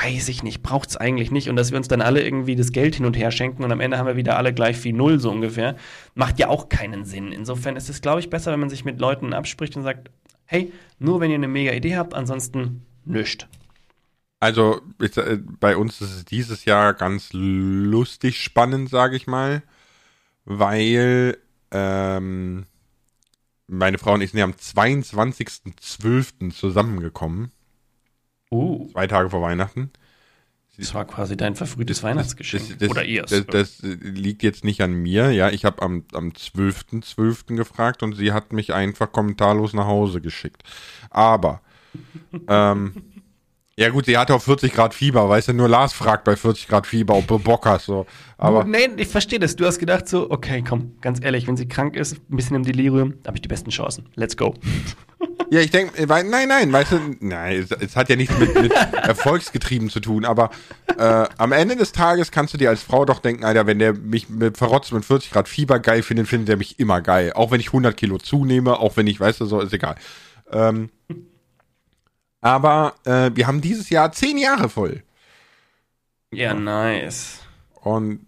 [0.00, 1.48] weiß ich nicht, braucht es eigentlich nicht.
[1.48, 3.80] Und dass wir uns dann alle irgendwie das Geld hin und her schenken und am
[3.80, 5.74] Ende haben wir wieder alle gleich viel Null, so ungefähr,
[6.14, 7.32] macht ja auch keinen Sinn.
[7.32, 10.10] Insofern ist es, glaube ich, besser, wenn man sich mit Leuten abspricht und sagt,
[10.46, 13.48] hey, nur wenn ihr eine mega Idee habt, ansonsten nüscht.
[14.40, 19.62] Also ich, äh, bei uns ist es dieses Jahr ganz lustig spannend, sage ich mal,
[20.44, 21.38] weil
[21.70, 22.66] ähm,
[23.66, 26.50] meine Frau und ich sind ja am 22.12.
[26.52, 27.50] zusammengekommen,
[28.50, 29.90] Uh, zwei Tage vor Weihnachten.
[30.76, 32.68] Das war quasi dein verfrühtes Weihnachtsgeschenk.
[32.68, 33.22] Das, das, Oder ihr.
[33.22, 35.50] Das, das äh, liegt jetzt nicht an mir, ja.
[35.50, 37.56] Ich habe am, am 12.12.
[37.56, 40.64] gefragt und sie hat mich einfach kommentarlos nach Hause geschickt.
[41.10, 41.60] Aber,
[42.48, 42.94] ähm,
[43.76, 46.68] ja gut, sie hatte auch 40 Grad Fieber, weißt du, nur Lars fragt bei 40
[46.68, 48.06] Grad Fieber, ob du Bock hast, so.
[48.38, 49.56] Aber, du, nee, ich verstehe das.
[49.56, 52.62] Du hast gedacht so, okay, komm, ganz ehrlich, wenn sie krank ist, ein bisschen im
[52.62, 54.08] Delirium, habe ich die besten Chancen.
[54.14, 54.54] Let's go.
[55.50, 58.72] ja, ich denke, nein, nein, weißt du, nein, es, es hat ja nichts mit, mit
[58.92, 60.50] Erfolgsgetrieben zu tun, aber
[60.96, 63.92] äh, am Ende des Tages kannst du dir als Frau doch denken, Alter, wenn der
[63.92, 67.32] mich mit verrotzt mit 40 Grad Fieber geil findet, findet er mich immer geil.
[67.34, 69.96] Auch wenn ich 100 Kilo zunehme, auch wenn ich, weißt du, so, ist egal.
[70.52, 70.90] Ähm,
[72.44, 75.02] aber äh, wir haben dieses Jahr zehn Jahre voll.
[76.30, 77.40] Ja, nice.
[77.80, 78.20] Und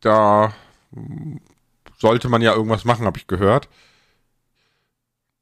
[0.00, 0.54] da
[1.98, 3.68] sollte man ja irgendwas machen, habe ich gehört.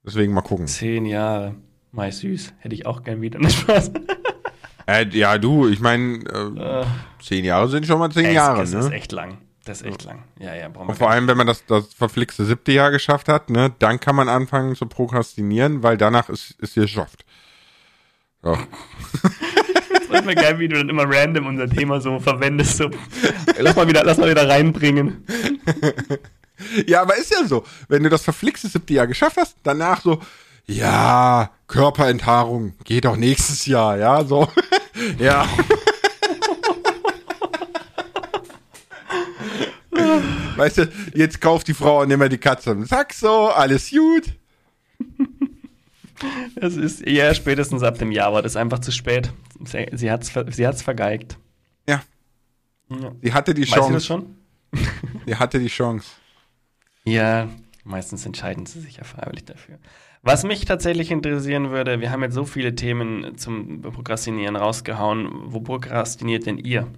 [0.05, 0.67] Deswegen mal gucken.
[0.67, 1.55] Zehn Jahre.
[1.93, 2.55] Mai süß.
[2.59, 3.39] Hätte ich auch gern wieder.
[3.39, 3.93] Nicht Spaß.
[4.89, 6.87] Äh, ja, du, ich meine, äh, Äh,
[7.23, 8.81] zehn Jahre sind schon mal zehn es, Jahre, es ne?
[8.81, 9.39] ist echt lang.
[9.65, 10.25] Das ist echt lang.
[10.41, 13.29] Ja, ja, brauchen wir Und vor allem, wenn man das, das verflixte siebte Jahr geschafft
[13.29, 17.25] hat, ne, dann kann man anfangen zu prokrastinieren, weil danach ist, ist hier geschafft.
[18.43, 18.57] So.
[20.11, 22.77] Das wäre geil, wie du dann immer random unser Thema so verwendest.
[22.77, 22.91] So.
[23.59, 25.25] Lass mal wieder, lass mal wieder reinbringen.
[26.87, 27.65] Ja, aber ist ja so.
[27.89, 30.21] Wenn du das verflixte siebte Jahr geschafft hast, danach so,
[30.67, 34.49] ja, Körperenthaarung geht doch nächstes Jahr, ja, so.
[35.19, 35.47] ja.
[40.57, 44.25] Weißt du, jetzt kauft die Frau und nimmer die Katze im Sack so, alles gut.
[46.57, 49.33] Es ist ja spätestens ab dem Jahr, aber das ist einfach zu spät.
[49.65, 51.39] Sie, sie hat's, ver- sie hat's vergeigt.
[51.89, 52.03] Ja,
[52.89, 53.13] Ja.
[53.23, 54.07] sie hatte die Weißt du das Chance.
[54.07, 54.37] schon?
[55.27, 56.09] Er hatte die Chance.
[57.05, 57.49] Ja,
[57.85, 59.79] meistens entscheiden sie sich ja freiwillig dafür.
[60.23, 65.29] Was mich tatsächlich interessieren würde, wir haben jetzt so viele Themen zum Prokrastinieren rausgehauen.
[65.47, 66.89] Wo prokrastiniert denn ihr?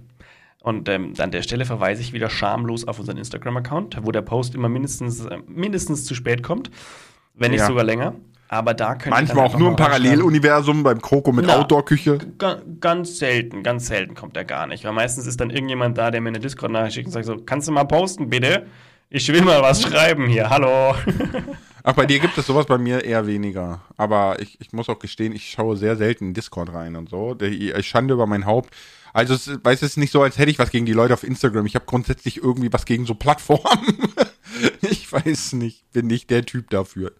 [0.61, 4.55] Und ähm, an der Stelle verweise ich wieder schamlos auf unseren Instagram-Account, wo der Post
[4.55, 6.71] immer mindestens, äh, mindestens zu spät kommt,
[7.35, 7.67] wenn nicht Ja.
[7.67, 8.15] sogar länger.
[8.51, 9.75] Aber da könnt ihr Manchmal auch nur im.
[9.75, 11.47] Paralleluniversum beim Kroko mit.
[11.49, 12.17] Outdoor-Küche.
[12.39, 14.83] Ga- Ganz selten, ganz selten kommt er gar nicht.
[14.83, 17.67] Weil meistens ist dann irgendjemand da, der mir eine Discord-Nachricht schickt und sagt so, kannst
[17.67, 18.65] du mal posten, bitte?
[19.11, 20.95] Ich will mal was schreiben hier, hallo.
[21.83, 23.81] Ach, bei dir gibt es sowas, bei mir eher weniger.
[23.97, 27.37] Aber ich, ich muss auch gestehen, ich schaue sehr selten in Discord rein und so.
[27.39, 28.75] Ich schande über mein Haupt.
[29.13, 31.23] Also, es, du, es ist nicht so, als hätte ich was gegen die Leute auf
[31.23, 31.65] Instagram.
[31.67, 33.63] Ich habe grundsätzlich irgendwie was gegen so Plattformen.
[34.81, 37.11] ich weiß nicht, bin nicht der Typ dafür.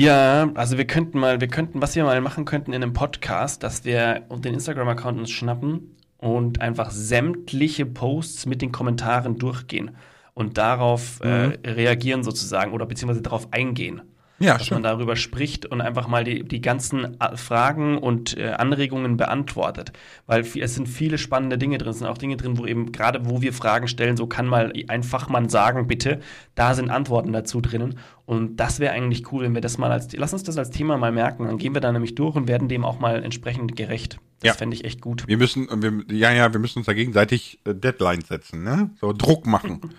[0.00, 3.64] Ja, also wir könnten mal, wir könnten, was wir mal machen könnten in einem Podcast,
[3.64, 9.96] dass wir den Instagram-Account uns schnappen und einfach sämtliche Posts mit den Kommentaren durchgehen
[10.34, 14.02] und darauf äh, reagieren sozusagen oder beziehungsweise darauf eingehen.
[14.40, 18.50] Ja, dass man darüber spricht und einfach mal die, die ganzen äh, Fragen und äh,
[18.50, 19.92] Anregungen beantwortet.
[20.26, 21.90] Weil es sind viele spannende Dinge drin.
[21.90, 24.72] Es sind auch Dinge drin, wo eben gerade wo wir Fragen stellen, so kann mal
[24.86, 26.20] ein Fachmann sagen, bitte,
[26.54, 27.98] da sind Antworten dazu drinnen.
[28.26, 30.98] Und das wäre eigentlich cool, wenn wir das mal als, lass uns das als Thema
[30.98, 31.46] mal merken.
[31.46, 34.20] Dann gehen wir da nämlich durch und werden dem auch mal entsprechend gerecht.
[34.40, 34.54] Das Ja.
[34.54, 35.26] fände ich echt gut.
[35.26, 38.90] Wir müssen, wir, ja, ja, wir müssen uns da gegenseitig äh, Deadlines setzen, ne?
[39.00, 39.80] So Druck machen.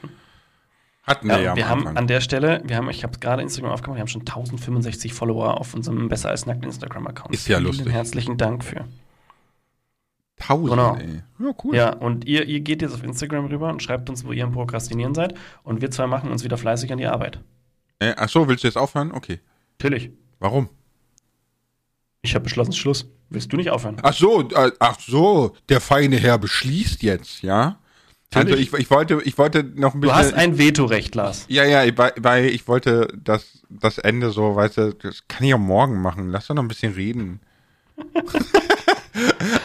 [1.09, 1.97] Hatten wir ja, Ja, am wir haben Anfang.
[1.97, 5.59] an der Stelle, wir haben, ich habe gerade Instagram aufgemacht, wir haben schon 1065 Follower
[5.59, 7.33] auf unserem Besser als Nackt Instagram-Account.
[7.33, 7.91] Ist ja Vielen lustig.
[7.91, 8.85] Herzlichen Dank für.
[10.37, 10.95] Tausend, Genau.
[10.95, 11.21] ey.
[11.39, 11.75] Ja, cool.
[11.75, 14.51] Ja, und ihr, ihr geht jetzt auf Instagram rüber und schreibt uns, wo ihr im
[14.51, 15.33] Prokrastinieren seid.
[15.63, 17.41] Und wir zwei machen uns wieder fleißig an die Arbeit.
[17.99, 19.11] Äh, ach so, willst du jetzt aufhören?
[19.11, 19.39] Okay.
[19.79, 20.11] Natürlich.
[20.39, 20.69] Warum?
[22.21, 23.09] Ich habe beschlossen, Schluss.
[23.29, 23.97] Willst du nicht aufhören?
[24.01, 27.77] Ach so, äh, ach so, der feine Herr beschließt jetzt, ja?
[28.33, 30.15] Also ich, ich wollte, ich wollte noch ein Du bisschen.
[30.25, 31.45] hast ein Vetorecht, Lars.
[31.47, 35.59] ja, ja, weil, ich wollte das, das Ende so, weißt du, das kann ich auch
[35.59, 36.29] morgen machen.
[36.29, 37.39] Lass doch noch ein bisschen reden.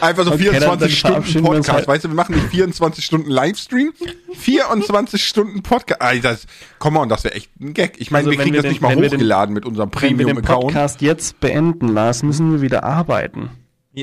[0.01, 0.97] Einfach so Okay, dann- dann 24
[1.29, 1.69] Stunden Podcast.
[1.71, 1.87] halt.
[1.87, 3.93] Weißt du, wir machen nicht 24 Stunden Livestream,
[4.33, 6.01] 24 Stunden Podcast.
[6.01, 6.37] Alter,
[6.79, 7.93] komm on, das wäre echt ein Gag.
[8.01, 9.89] Ich meine, Also wir kriegen wir das den- nicht mal wir den- hochgeladen mit unserem
[9.93, 10.61] Wenn wir den Premium-Account.
[10.65, 13.49] Podcast jetzt beenden, Lars, müssen wir wieder arbeiten.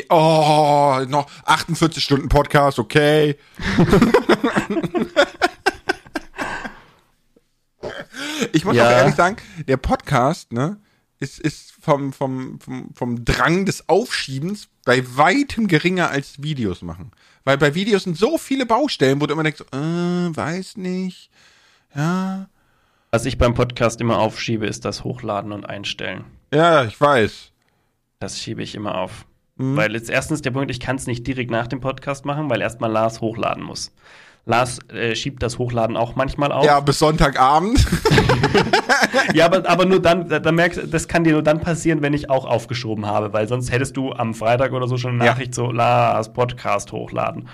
[0.09, 3.37] Oh, noch 48 Stunden Podcast, okay.
[8.53, 8.87] ich muss Ja.
[8.87, 9.37] auch ehrlich sagen,
[9.67, 10.79] der Podcast, ne,
[11.21, 17.13] ist, ist vom, vom, vom, vom Drang des Aufschiebens bei weitem geringer als Videos machen.
[17.45, 21.31] Weil bei Videos sind so viele Baustellen, wo du immer denkst, äh, weiß nicht,
[21.95, 22.49] ja.
[23.11, 26.25] Was ich beim Podcast immer aufschiebe, ist das Hochladen und Einstellen.
[26.53, 27.51] Ja, ich weiß.
[28.21, 29.27] Das schiebe ich immer auf.
[29.63, 29.77] Mhm.
[29.77, 32.61] Weil jetzt erstens der Punkt, ich kann es nicht direkt nach dem Podcast machen, weil
[32.61, 33.93] erstmal Lars hochladen muss.
[34.45, 36.65] Lars äh, schiebt das Hochladen auch manchmal auf.
[36.65, 37.87] Ja, bis Sonntagabend.
[39.35, 42.03] Ja, aber, aber nur dann, da, da merkst du, das kann dir nur dann passieren,
[42.03, 45.25] wenn ich auch aufgeschoben habe, weil sonst hättest du am Freitag oder so schon eine
[45.27, 45.33] Ja.
[45.33, 47.49] Nachricht so, Lars, Podcast hochladen.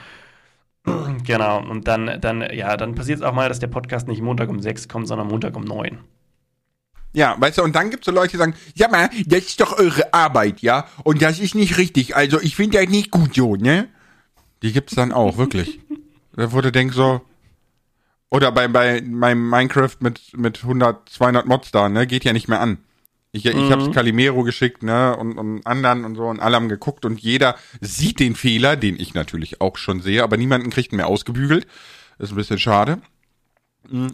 [1.26, 4.48] genau, und dann, dann, ja, dann passiert es auch mal, dass der Podcast nicht Montag
[4.48, 5.98] um 6 kommt, sondern Montag um 9.
[7.14, 9.78] Ja, weißt du, und dann gibt's so Leute, die sagen, ja mal, das ist doch
[9.78, 10.86] eure Arbeit, ja?
[11.04, 12.14] Und das ist nicht richtig.
[12.14, 13.88] Also ich finde das nicht gut so, ne?
[14.62, 15.80] Die gibt's dann auch, wirklich.
[16.36, 17.20] Da wurde denk so.
[18.30, 22.06] Oder bei, bei meinem Minecraft mit, mit 100, 200 Mods da, ne?
[22.06, 22.78] Geht ja nicht mehr an.
[23.32, 23.70] Ich, ich Mhm.
[23.70, 25.16] hab's Calimero geschickt, ne?
[25.16, 29.00] Und, und anderen und so und alle haben geguckt und jeder sieht den Fehler, den
[29.00, 31.66] ich natürlich auch schon sehe, aber niemanden kriegt ihn mehr ausgebügelt.
[32.20, 32.98] Ist ein bisschen schade.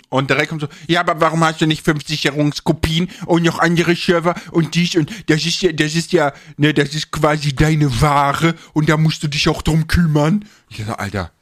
[0.09, 3.97] Und direkt kommt so, ja, aber warum hast du nicht fünf Sicherungskopien und noch andere
[3.97, 8.01] Server und dies und das ist ja, das ist ja, ne, das ist quasi deine
[8.01, 10.45] Ware und da musst du dich auch drum kümmern.
[10.69, 11.33] Ich so, Alter,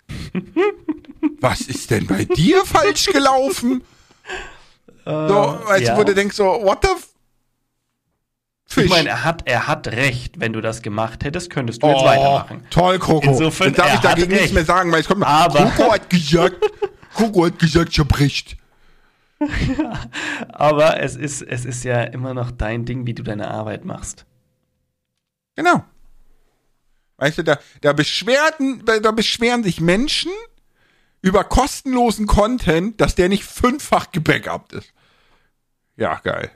[1.40, 3.82] was ist denn bei dir falsch gelaufen?
[5.04, 5.96] So, weißt ja.
[5.96, 6.88] wo du denkst so, what the
[8.72, 8.84] Fisch.
[8.84, 10.40] Ich meine, er hat, er hat recht.
[10.40, 12.60] Wenn du das gemacht hättest, könntest du jetzt weitermachen.
[12.62, 13.30] Oh, toll, Coco.
[13.30, 16.56] Insofern, Jetzt darf ich dagegen nichts mehr sagen, weil es kommt, Aber- Coco hat gesagt,
[17.14, 18.56] Coco hat gesagt, ich hab recht.
[20.48, 24.24] Aber es ist, es ist ja immer noch dein Ding, wie du deine Arbeit machst.
[25.56, 25.84] Genau.
[27.16, 30.32] Weißt du, da, da, beschwerten, da beschweren sich Menschen
[31.20, 34.92] über kostenlosen Content, dass der nicht fünffach gebackupt ist.
[35.96, 36.50] Ja, geil.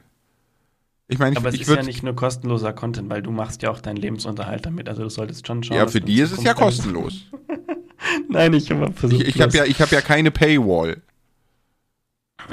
[1.09, 3.63] Ich meine, ich, Aber es ich ist ja nicht nur kostenloser Content, weil du machst
[3.63, 4.89] ja auch deinen Lebensunterhalt damit.
[4.89, 5.77] Also du solltest schon schauen.
[5.77, 7.27] Ja, für die ist es ja kostenlos.
[8.29, 9.23] Nein, ich habe versucht.
[9.23, 11.03] Ich, ich habe ja, ich hab ja keine Paywall.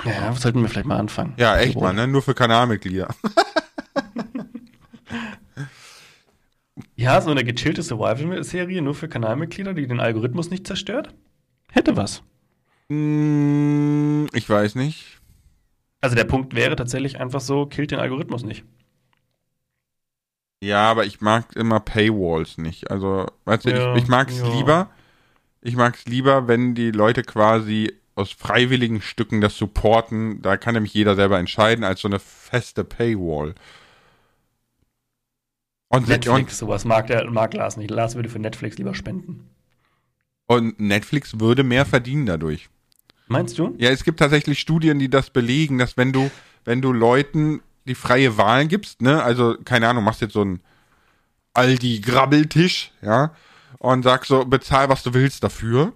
[0.06, 1.34] Ja, sollten wir vielleicht mal anfangen.
[1.38, 1.84] Ja, echt Jawohl.
[1.84, 2.08] mal, ne?
[2.08, 3.14] Nur für Kanalmitglieder.
[6.96, 11.14] Ja, so eine gechillte Survival-Serie nur für Kanalmitglieder, die den Algorithmus nicht zerstört?
[11.72, 12.24] Hätte was.
[12.90, 15.20] Hm, ich weiß nicht.
[16.02, 18.64] Also der Punkt wäre tatsächlich einfach so, killt den Algorithmus nicht.
[20.64, 22.90] Ja, aber ich mag immer Paywalls nicht.
[22.90, 24.48] Also, weißt du, Ja, ich, ich mag es ja.
[24.56, 24.90] lieber,
[25.64, 30.42] ich mag es lieber, wenn die Leute quasi aus freiwilligen Stücken das supporten.
[30.42, 33.56] Da kann nämlich jeder selber entscheiden, als so eine feste Paywall.
[35.88, 37.92] Und, Netflix, sowas mag, der, mag Lars nicht.
[37.92, 39.50] Lars würde für Netflix lieber spenden.
[40.48, 42.70] und, und Netflix würde mehr verdienen dadurch.
[43.28, 43.74] Meinst du?
[43.78, 46.30] Ja, es gibt tatsächlich Studien, die das belegen, dass wenn du,
[46.66, 50.62] wenn du Leuten die freie Wahl gibst, ne, also keine Ahnung, machst jetzt so einen
[51.54, 53.34] Aldi-Grabbeltisch, ja,
[53.80, 55.94] und sagst so, bezahl, was du willst dafür,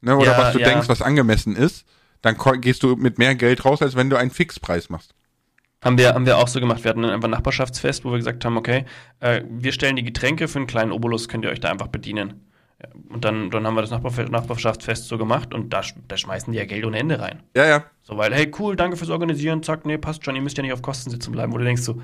[0.00, 0.68] ne, oder Ja, was du ja.
[0.68, 1.86] denkst, was angemessen ist,
[2.22, 5.14] dann gehst du mit mehr Geld raus, als wenn du einen Fixpreis machst.
[5.82, 6.82] Haben wir, haben wir auch so gemacht.
[6.82, 8.86] Wir hatten dann einfach ein Nachbarschaftsfest, wo wir gesagt haben, okay,
[9.20, 12.46] äh, wir stellen die Getränke für einen kleinen Obolus, könnt ihr euch da einfach bedienen.
[13.08, 16.66] Und dann, dann haben wir das Nachbarschaftsfest so gemacht und da, da schmeißen die ja
[16.66, 17.42] Geld ohne Ende rein.
[17.54, 17.84] Ja, ja.
[18.02, 20.72] So, weil, hey, cool, danke fürs Organisieren, zack, nee, passt schon, ihr müsst ja nicht
[20.72, 21.52] auf Kosten sitzen bleiben.
[21.52, 22.00] Wo du denkst so,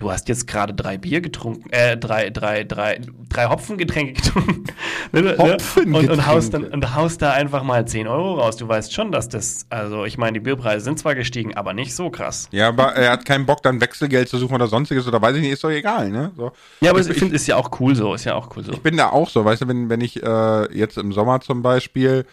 [0.00, 4.64] du hast jetzt gerade drei Bier getrunken, äh, drei, drei, drei, drei Hopfengetränke getrunken.
[5.12, 6.12] Ne, ne, Hopfengetränke.
[6.12, 8.56] Und, und, haust dann, und haust da einfach mal 10 Euro raus.
[8.56, 11.94] Du weißt schon, dass das, also ich meine, die Bierpreise sind zwar gestiegen, aber nicht
[11.96, 12.48] so krass.
[12.52, 15.42] Ja, aber er hat keinen Bock, dann Wechselgeld zu suchen oder sonstiges oder weiß ich
[15.42, 16.30] nicht, ist doch egal, ne?
[16.36, 16.52] So.
[16.80, 18.72] Ja, aber Ich- ich, finde, ist ja auch cool so, ist ja auch cool so.
[18.72, 21.62] Ich bin da auch so, weißt du, wenn, wenn ich äh, jetzt im Sommer zum
[21.62, 22.24] Beispiel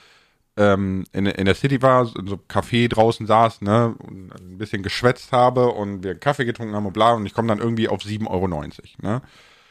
[0.57, 4.31] ähm, in, in der City war, so in so einem Café draußen saß, ne, und
[4.33, 7.59] ein bisschen geschwätzt habe und wir Kaffee getrunken haben und bla, und ich komme dann
[7.59, 9.21] irgendwie auf 7,90 Euro, ne?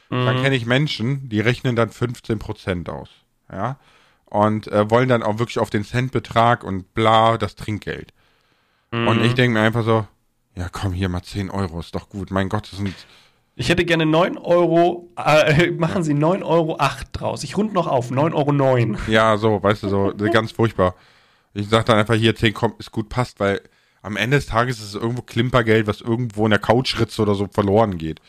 [0.08, 3.10] Dann kenne ich Menschen, die rechnen dann 15 Prozent aus,
[3.50, 3.78] ja,
[4.26, 8.12] und äh, wollen dann auch wirklich auf den Centbetrag und bla das Trinkgeld.
[8.92, 10.06] Und ich denke mir einfach so,
[10.54, 12.94] ja komm, hier mal 10 Euro, ist doch gut, mein Gott, das sind
[13.58, 16.78] Ich hätte gerne 9 Euro, äh, machen Sie 9,08 Euro
[17.12, 17.42] draus.
[17.42, 18.52] Ich rund noch auf, 9,09 Euro.
[18.52, 18.98] 9.
[19.08, 20.94] Ja, so, weißt du, so ganz furchtbar.
[21.54, 23.62] Ich sag dann einfach hier 10 kommt, ist gut, passt, weil
[24.02, 27.48] am Ende des Tages ist es irgendwo Klimpergeld, was irgendwo in der Couchritze oder so
[27.50, 28.20] verloren geht.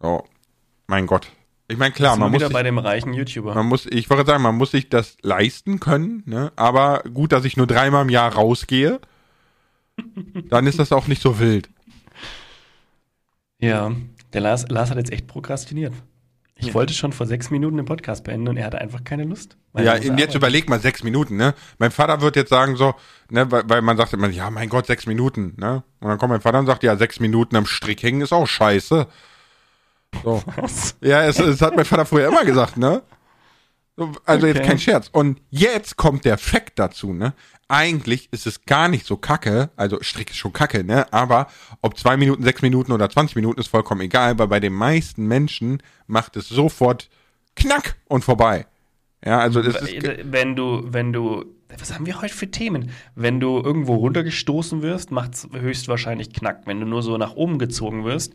[0.00, 0.24] So,
[0.88, 1.28] mein Gott.
[1.68, 3.54] Ich meine, klar, man muss, wieder sich, bei dem reichen YouTuber.
[3.54, 6.50] man muss, ich wollte sagen, man muss sich das leisten können, ne?
[6.56, 9.00] Aber gut, dass ich nur dreimal im Jahr rausgehe,
[10.48, 11.68] dann ist das auch nicht so wild.
[13.60, 13.92] Ja,
[14.32, 15.92] der Lars, Lars hat jetzt echt prokrastiniert.
[16.60, 19.56] Ich wollte schon vor sechs Minuten den Podcast beenden und er hatte einfach keine Lust.
[19.76, 20.36] Ja, jetzt arbeiten.
[20.36, 21.54] überleg mal sechs Minuten, ne?
[21.78, 22.94] Mein Vater wird jetzt sagen so,
[23.30, 25.84] ne, weil, weil man sagt immer, ja, mein Gott, sechs Minuten, ne?
[26.00, 28.46] Und dann kommt mein Vater und sagt, ja, sechs Minuten am Strick hängen ist auch
[28.46, 29.06] scheiße.
[30.24, 30.42] So.
[30.56, 30.96] Was?
[31.00, 33.02] Ja, es, es hat mein Vater früher immer gesagt, ne?
[33.96, 34.66] So, Also jetzt Okay.
[34.68, 35.08] kein Scherz.
[35.12, 37.34] Und jetzt kommt der Fact dazu, ne?
[37.68, 41.12] Eigentlich ist es gar nicht so kacke, also Strick ist schon kacke, ne?
[41.12, 41.48] Aber
[41.82, 45.26] ob zwei Minuten, sechs Minuten oder 20 Minuten ist vollkommen egal, weil bei den meisten
[45.26, 47.10] Menschen macht es sofort
[47.56, 48.66] knack und vorbei.
[49.24, 51.44] Ja, also das ist, Wenn du, wenn du,
[51.76, 52.90] was haben wir heute für Themen?
[53.14, 56.62] Wenn du irgendwo runtergestoßen wirst, macht es höchstwahrscheinlich Knack.
[56.66, 58.34] Wenn du nur so nach oben gezogen wirst,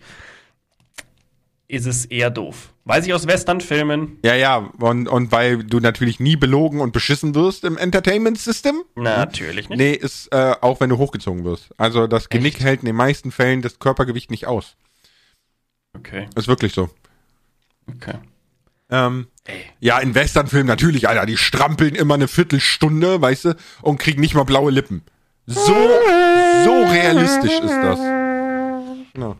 [1.67, 2.73] ist es eher doof.
[2.85, 4.19] Weiß ich aus Westernfilmen?
[4.25, 8.83] Ja, ja, und, und weil du natürlich nie belogen und beschissen wirst im Entertainment-System.
[8.95, 9.77] Natürlich nicht.
[9.77, 11.69] Nee, ist äh, auch wenn du hochgezogen wirst.
[11.77, 12.63] Also das Genick Echt?
[12.63, 14.75] hält in den meisten Fällen das Körpergewicht nicht aus.
[15.97, 16.89] Okay, Ist wirklich so.
[17.87, 18.15] okay.
[18.89, 19.63] Ähm, Ey.
[19.79, 24.35] ja, in Westernfilmen natürlich, Alter, die strampeln immer eine Viertelstunde, weißt du, und kriegen nicht
[24.35, 25.03] mal blaue Lippen.
[25.45, 25.73] So,
[26.63, 27.99] so realistisch ist das.
[29.17, 29.35] Ja.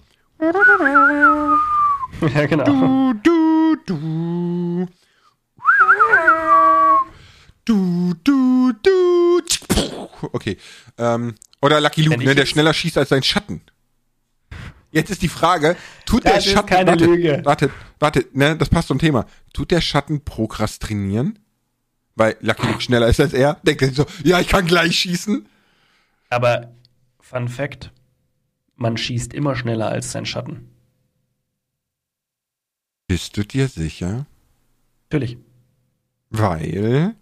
[2.28, 2.64] Ja, genau.
[2.66, 4.88] Du, du, du.
[7.66, 10.10] Du, du, du.
[10.34, 10.58] Okay.
[10.98, 13.62] Ähm, oder Lucky Luke, ne, der schneller schießt als sein Schatten.
[14.92, 16.68] Jetzt ist die Frage, tut Das der Schatten.
[16.68, 17.42] keine warte, Lüge.
[17.44, 17.70] warte,
[18.00, 19.26] warte, ne, das passt zum Thema.
[19.54, 21.40] Tut der Schatten prokrastinieren?
[22.16, 23.56] Weil Lucky Luke schneller ist als er.
[23.64, 25.48] Denkt er so, ja, ich kann gleich schießen.
[26.30, 26.74] Aber
[27.22, 27.92] Fun Fact:
[28.76, 30.70] Man schießt immer schneller als sein Schatten.
[33.14, 34.26] Bist du dir sicher?
[35.04, 35.38] Natürlich.
[36.32, 37.14] Weil.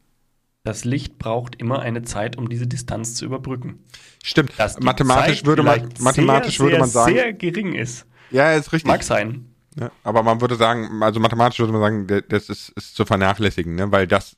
[0.64, 3.84] Das Licht braucht immer eine Zeit, um diese Distanz zu überbrücken.
[4.24, 7.14] Stimmt, mathematisch Zeit würde man, mathematisch sehr, würde man sehr, sagen.
[7.14, 8.06] sehr gering ist.
[8.30, 8.88] ja, ist richtig.
[8.88, 9.54] Mag sein.
[9.78, 13.76] Ja, aber man würde sagen, also mathematisch würde man sagen, das ist, ist zu vernachlässigen,
[13.76, 13.92] ne?
[13.92, 14.38] weil das,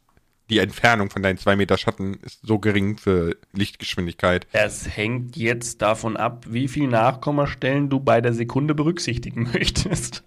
[0.49, 4.47] die Entfernung von deinen zwei Meter Schatten ist so gering für Lichtgeschwindigkeit.
[4.53, 10.23] Es hängt jetzt davon ab, wie viel Nachkommastellen du bei der Sekunde berücksichtigen möchtest.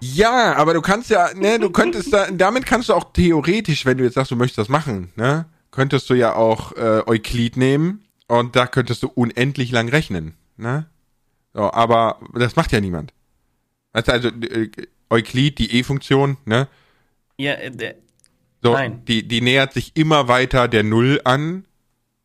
[0.00, 3.98] Ja, aber du kannst ja, ne, du könntest da, damit kannst du auch theoretisch, wenn
[3.98, 8.04] du jetzt sagst, du möchtest das machen, ne, könntest du ja auch äh, Euklid nehmen
[8.26, 10.86] und da könntest du unendlich lang rechnen, ne?
[11.52, 13.12] So, aber das macht ja niemand.
[13.92, 14.70] Weißt du, also äh,
[15.10, 16.68] Euklid, die E-Funktion, ne?
[17.38, 17.94] Ja, äh,
[18.62, 19.04] So, Nein.
[19.06, 21.64] Die, die nähert sich immer weiter der Null an,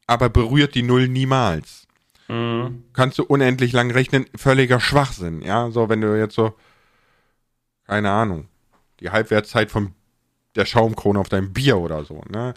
[0.08, 1.88] aber berührt die Null niemals.
[2.28, 2.84] Mhm.
[2.94, 5.72] Kannst du unendlich lang rechnen, völliger Schwachsinn, ja.
[5.72, 6.54] So, wenn du jetzt so,
[7.88, 8.48] keine Ahnung,
[9.00, 9.94] die Halbwertszeit von
[10.56, 12.54] der Schaumkrone auf deinem Bier oder so, ne?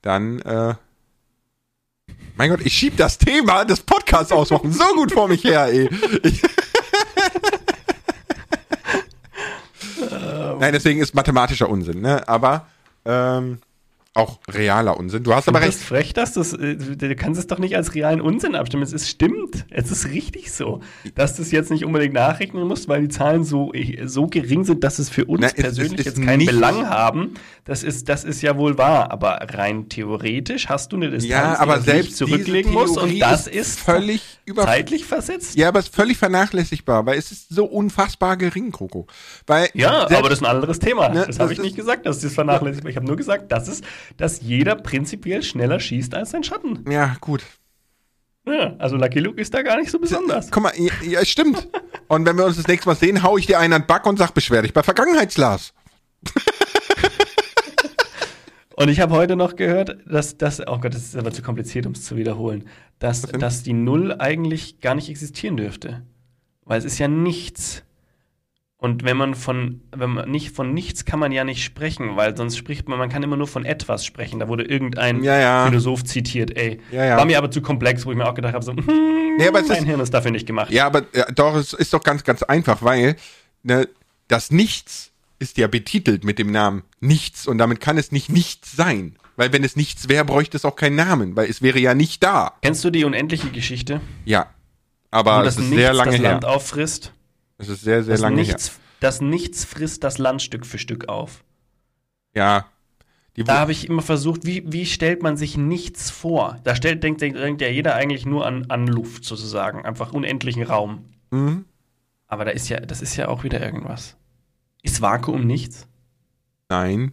[0.00, 0.74] Dann, äh,
[2.36, 5.88] mein Gott, ich schieb das Thema des Podcasts ausmachen so gut vor mich her, ey.
[6.22, 6.42] Ich,
[10.58, 12.26] Nein, deswegen ist mathematischer Unsinn, ne?
[12.28, 12.66] Aber
[13.04, 13.58] ähm,
[14.14, 15.22] auch realer Unsinn.
[15.22, 15.78] Du hast aber Das recht.
[15.78, 18.82] ist frech, dass das, äh, du kannst es doch nicht als realen Unsinn abstimmen.
[18.82, 19.64] Es ist stimmt.
[19.70, 20.80] Es ist richtig so,
[21.14, 24.64] dass du es jetzt nicht unbedingt nachrechnen musst, weil die Zahlen so, äh, so gering
[24.64, 27.34] sind, dass es für uns Na, es- es persönlich ist jetzt keinen Belang haben.
[27.64, 29.10] Das ist, das ist ja wohl wahr.
[29.12, 32.98] Aber rein theoretisch hast du eine Distanz, Ja, aber die selbst zurücklegen musst.
[32.98, 35.54] Und das ist ist völlig zeitlich versetzt.
[35.56, 39.06] Ja, aber es ist völlig vernachlässigbar, weil es ist so unfassbar gering, Kroko.
[39.46, 41.08] Weil Ja, aber das ist ein anderes Thema.
[41.08, 43.52] Ne, das habe das ich nicht ist- gesagt, dass das vernachlässigbar Ich habe nur gesagt,
[43.52, 43.80] dass, es,
[44.16, 46.84] dass jeder prinzipiell schneller schießt als sein Schatten.
[46.90, 47.42] ja, gut.
[48.44, 50.50] Ja, also Lucky Luke ist da gar nicht so besonders.
[50.50, 50.72] Guck mal,
[51.02, 51.68] ja, stimmt.
[52.08, 54.18] Und wenn wir uns das nächste Mal sehen, hau ich dir einen an Back und
[54.18, 55.72] sag, beschwer dich bei Vergangenheitslars.
[58.74, 61.86] Und ich habe heute noch gehört, dass das, oh Gott, das ist aber zu kompliziert,
[61.86, 62.64] um es zu wiederholen,
[62.98, 66.02] dass, dass die Null eigentlich gar nicht existieren dürfte.
[66.64, 67.84] Weil es ist ja nichts.
[68.82, 72.36] Und wenn man von, wenn man nicht, von nichts kann man ja nicht sprechen, weil
[72.36, 74.40] sonst spricht man, man kann immer nur von etwas sprechen.
[74.40, 75.66] Da wurde irgendein Ja, ja.
[75.68, 76.80] Philosoph zitiert, ey.
[76.90, 77.16] Ja.
[77.16, 79.64] War mir aber zu komplex, wo ich mir auch gedacht habe, so, hm, Nee, mein
[79.64, 80.72] ist- Hirn ist dafür nicht gemacht.
[80.72, 81.02] Ja, aber
[81.32, 83.14] doch, es ist doch ganz, ganz einfach, weil
[83.62, 83.88] ne,
[84.26, 88.74] das Nichts ist ja betitelt mit dem Namen Nichts und damit kann es nicht nichts
[88.74, 89.14] sein.
[89.36, 92.22] Weil wenn es nichts wäre, bräuchte es auch keinen Namen, weil es wäre ja nicht
[92.24, 92.54] da.
[92.62, 94.00] Kennst du die unendliche Geschichte?
[94.24, 94.48] Ja.
[95.12, 96.30] Aber wo es das ist Nichts sehr lange das her.
[96.32, 97.12] Land auffrisst?
[97.62, 101.08] Es ist sehr, sehr Das lange nichts, das nichts frisst das Land Stück für Stück
[101.08, 101.44] auf.
[102.34, 102.42] her.
[102.42, 102.66] Ja.
[103.36, 106.58] Die, Da habe ich immer versucht, wie, wie stellt man sich nichts vor?
[106.64, 110.64] Da stellt, denkt, denkt, denkt ja jeder eigentlich nur an, an Luft sozusagen, einfach unendlichen
[110.64, 111.04] Raum.
[111.30, 111.64] Mhm.
[112.26, 114.16] Aber da ist ja, das ist ja auch wieder irgendwas.
[114.82, 115.86] Ist Vakuum nichts?
[116.68, 117.12] Nein.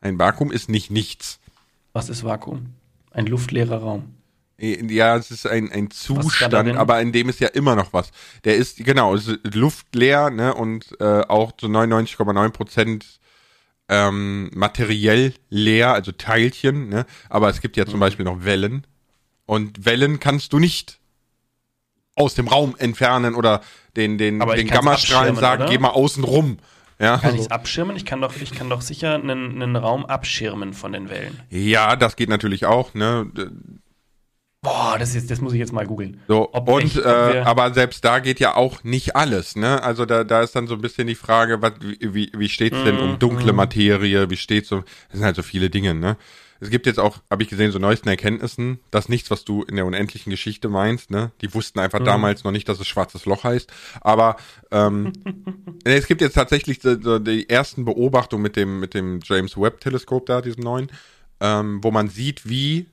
[0.00, 1.38] Ein Vakuum ist nicht nichts.
[1.92, 2.70] Was ist Vakuum?
[3.10, 4.14] Ein luftleerer Raum.
[4.58, 8.10] Ja, es ist ein, ein Zustand, aber in dem ist ja immer noch was.
[8.44, 13.18] Der ist, genau, es ist luftleer, ne, und äh, auch zu 99,9 Prozent
[13.88, 17.90] ähm, materiell leer, also Teilchen, ne, aber es gibt ja Mhm.
[17.90, 18.86] zum Beispiel noch Wellen.
[19.46, 21.00] Und Wellen kannst du nicht
[22.14, 23.62] aus dem Raum entfernen oder
[23.96, 25.70] den, den, Aber den Gammastrahlen sagen, oder?
[25.72, 26.58] geh mal außen rum.
[27.00, 27.96] Ja, Kann ich es abschirmen?
[27.96, 31.40] Ich kann doch, ich kann doch sicher einen, einen Raum abschirmen von den Wellen.
[31.50, 33.26] ja, das geht natürlich auch, ne.
[34.62, 36.20] Boah, das, ist, das muss ich jetzt mal googeln.
[36.28, 39.82] So, Ob und echt, äh, aber selbst da geht ja auch nicht alles, ne?
[39.82, 42.96] Also da, da ist dann so ein bisschen die Frage, was, wie, wie, steht's denn
[42.96, 46.16] Mhm, um dunkle Materie, wie steht's so, das sind halt so viele Dinge, ne?
[46.60, 49.74] Es gibt jetzt auch, habe ich gesehen, so neuesten Erkenntnissen, dass nichts, was du in
[49.74, 51.32] der unendlichen Geschichte meinst, ne?
[51.40, 52.04] Die wussten einfach Mhm.
[52.04, 53.72] damals noch nicht, dass es schwarzes Loch heißt.
[54.00, 54.36] Aber
[54.70, 55.12] ähm,
[55.82, 59.80] es gibt jetzt tatsächlich so, so die ersten Beobachtungen mit dem, mit dem James Webb
[59.80, 60.88] Teleskop da, diesem neuen,
[61.40, 62.86] ähm, wo man sieht, wie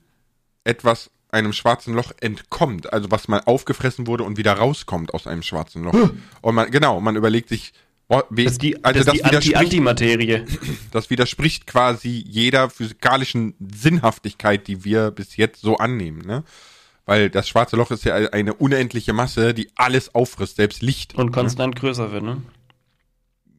[0.64, 5.42] etwas einem schwarzen Loch entkommt, also was mal aufgefressen wurde und wieder rauskommt aus einem
[5.42, 6.10] schwarzen Loch.
[6.40, 7.72] und man, genau, man überlegt sich,
[8.08, 10.44] boah, wie, Das ist die, also das das, die Anti widerspricht, Antimaterie.
[10.90, 16.44] das widerspricht quasi jeder physikalischen Sinnhaftigkeit, die wir bis jetzt so annehmen, ne?
[17.06, 21.14] Weil das schwarze Loch ist ja eine unendliche Masse, die alles auffrisst, selbst Licht.
[21.16, 22.42] Und konstant größer wird, ne?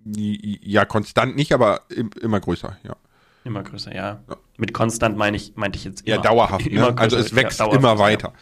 [0.05, 2.95] Ja, konstant nicht, aber im, immer größer, ja.
[3.43, 4.23] Immer größer, ja.
[4.61, 6.23] Mit konstant meine ich, meinte ich jetzt Ja, immer.
[6.23, 6.97] dauerhaft, immer ne?
[6.99, 7.99] Also es wächst ja, dauerhaft, immer ja.
[7.99, 8.33] weiter.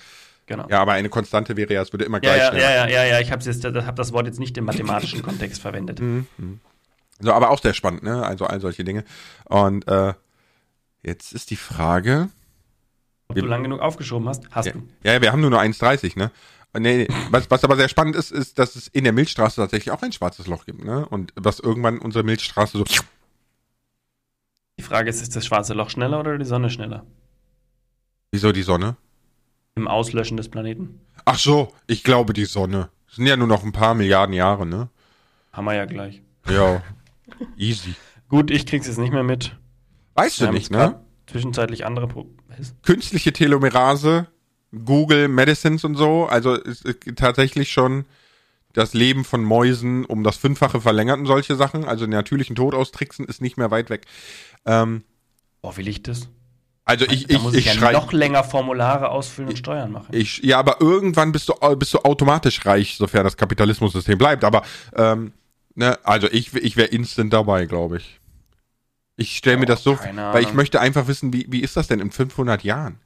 [0.48, 0.68] Genau.
[0.68, 3.04] Ja, aber eine Konstante wäre ja, es würde immer Ja, gleich ja, ja, ja, ja,
[3.06, 6.02] ja, ich habe hab das Wort jetzt nicht im mathematischen Kontext verwendet.
[6.02, 6.28] Mhm.
[7.22, 8.26] So, aber auch sehr spannend, ne?
[8.26, 9.06] Also all solche Dinge.
[9.46, 10.14] Und äh,
[11.04, 12.28] jetzt ist die Frage.
[13.30, 14.84] Ob du lang genug aufgeschoben hast, hast Ja, du.
[15.04, 16.32] ja, wir haben nur noch 1,30, ne?
[16.78, 17.08] Nee, nee.
[17.32, 20.12] Was, was aber sehr spannend ist, ist, dass es in der Milchstraße tatsächlich auch ein
[20.12, 21.06] schwarzes Loch gibt, ne?
[21.08, 22.84] Und was irgendwann unsere Milchstraße so.
[24.80, 27.06] Die Frage ist, ist das schwarze Loch schneller oder die Sonne schneller?
[28.32, 28.96] Wieso die Sonne?
[29.76, 31.02] Im Auslöschen des Planeten.
[31.26, 32.90] Ach so, ich glaube die Sonne.
[33.08, 34.88] Das sind ja nur noch ein paar Milliarden Jahre, ne?
[35.52, 36.22] Haben wir ja gleich.
[36.48, 36.82] Ja.
[37.58, 37.94] Easy.
[38.30, 39.54] Gut, ich krieg's jetzt nicht mehr mit.
[40.14, 41.04] Weißt Wir du nicht, ne?
[41.28, 42.74] Zwischenzeitlich andere Pro Was?
[42.82, 44.28] Künstliche Telomerase,
[44.72, 48.06] Google Medicines und so, also ist, ist tatsächlich schon
[48.74, 51.86] das Leben von Mäusen um das Fünffache verlängert und solche Sachen.
[51.86, 54.06] Also den natürlichen Tod austricksen ist nicht mehr weit weg.
[54.66, 55.04] Ähm,
[55.62, 56.30] Boah, will ich das?
[56.86, 57.92] also ich, Da ich, muss ich, ich, ja schrei.
[57.92, 60.08] noch länger Formulare ausfüllen und Steuern machen.
[60.12, 64.44] Ich, ja, aber irgendwann bist du, bist du automatisch reich, sofern das Kapitalismussystem bleibt.
[64.44, 64.64] Aber,
[64.96, 65.34] ähm,
[65.76, 68.20] ne, also ich, ich wäre instant dabei, glaube ich.
[69.18, 72.00] Ich stelle mir das so, weil ich möchte einfach wissen, wie, wie ist das denn
[72.00, 73.00] in 500 Jahren?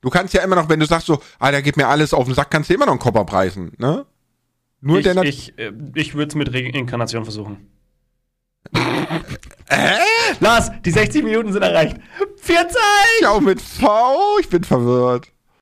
[0.00, 2.26] Du kannst ja immer noch, wenn du sagst so, ah, der geht mir alles auf
[2.26, 4.06] den Sack, kannst du immer noch einen Kopper preisen, ne?
[4.84, 7.68] Nur ich der Nat- ich, äh, ich würde es mit Reinkarnation versuchen.
[10.40, 11.96] Lars, die 60 Minuten sind erreicht.
[12.36, 12.76] 40!
[13.22, 15.32] Ja, auch mit V, ich bin verwirrt.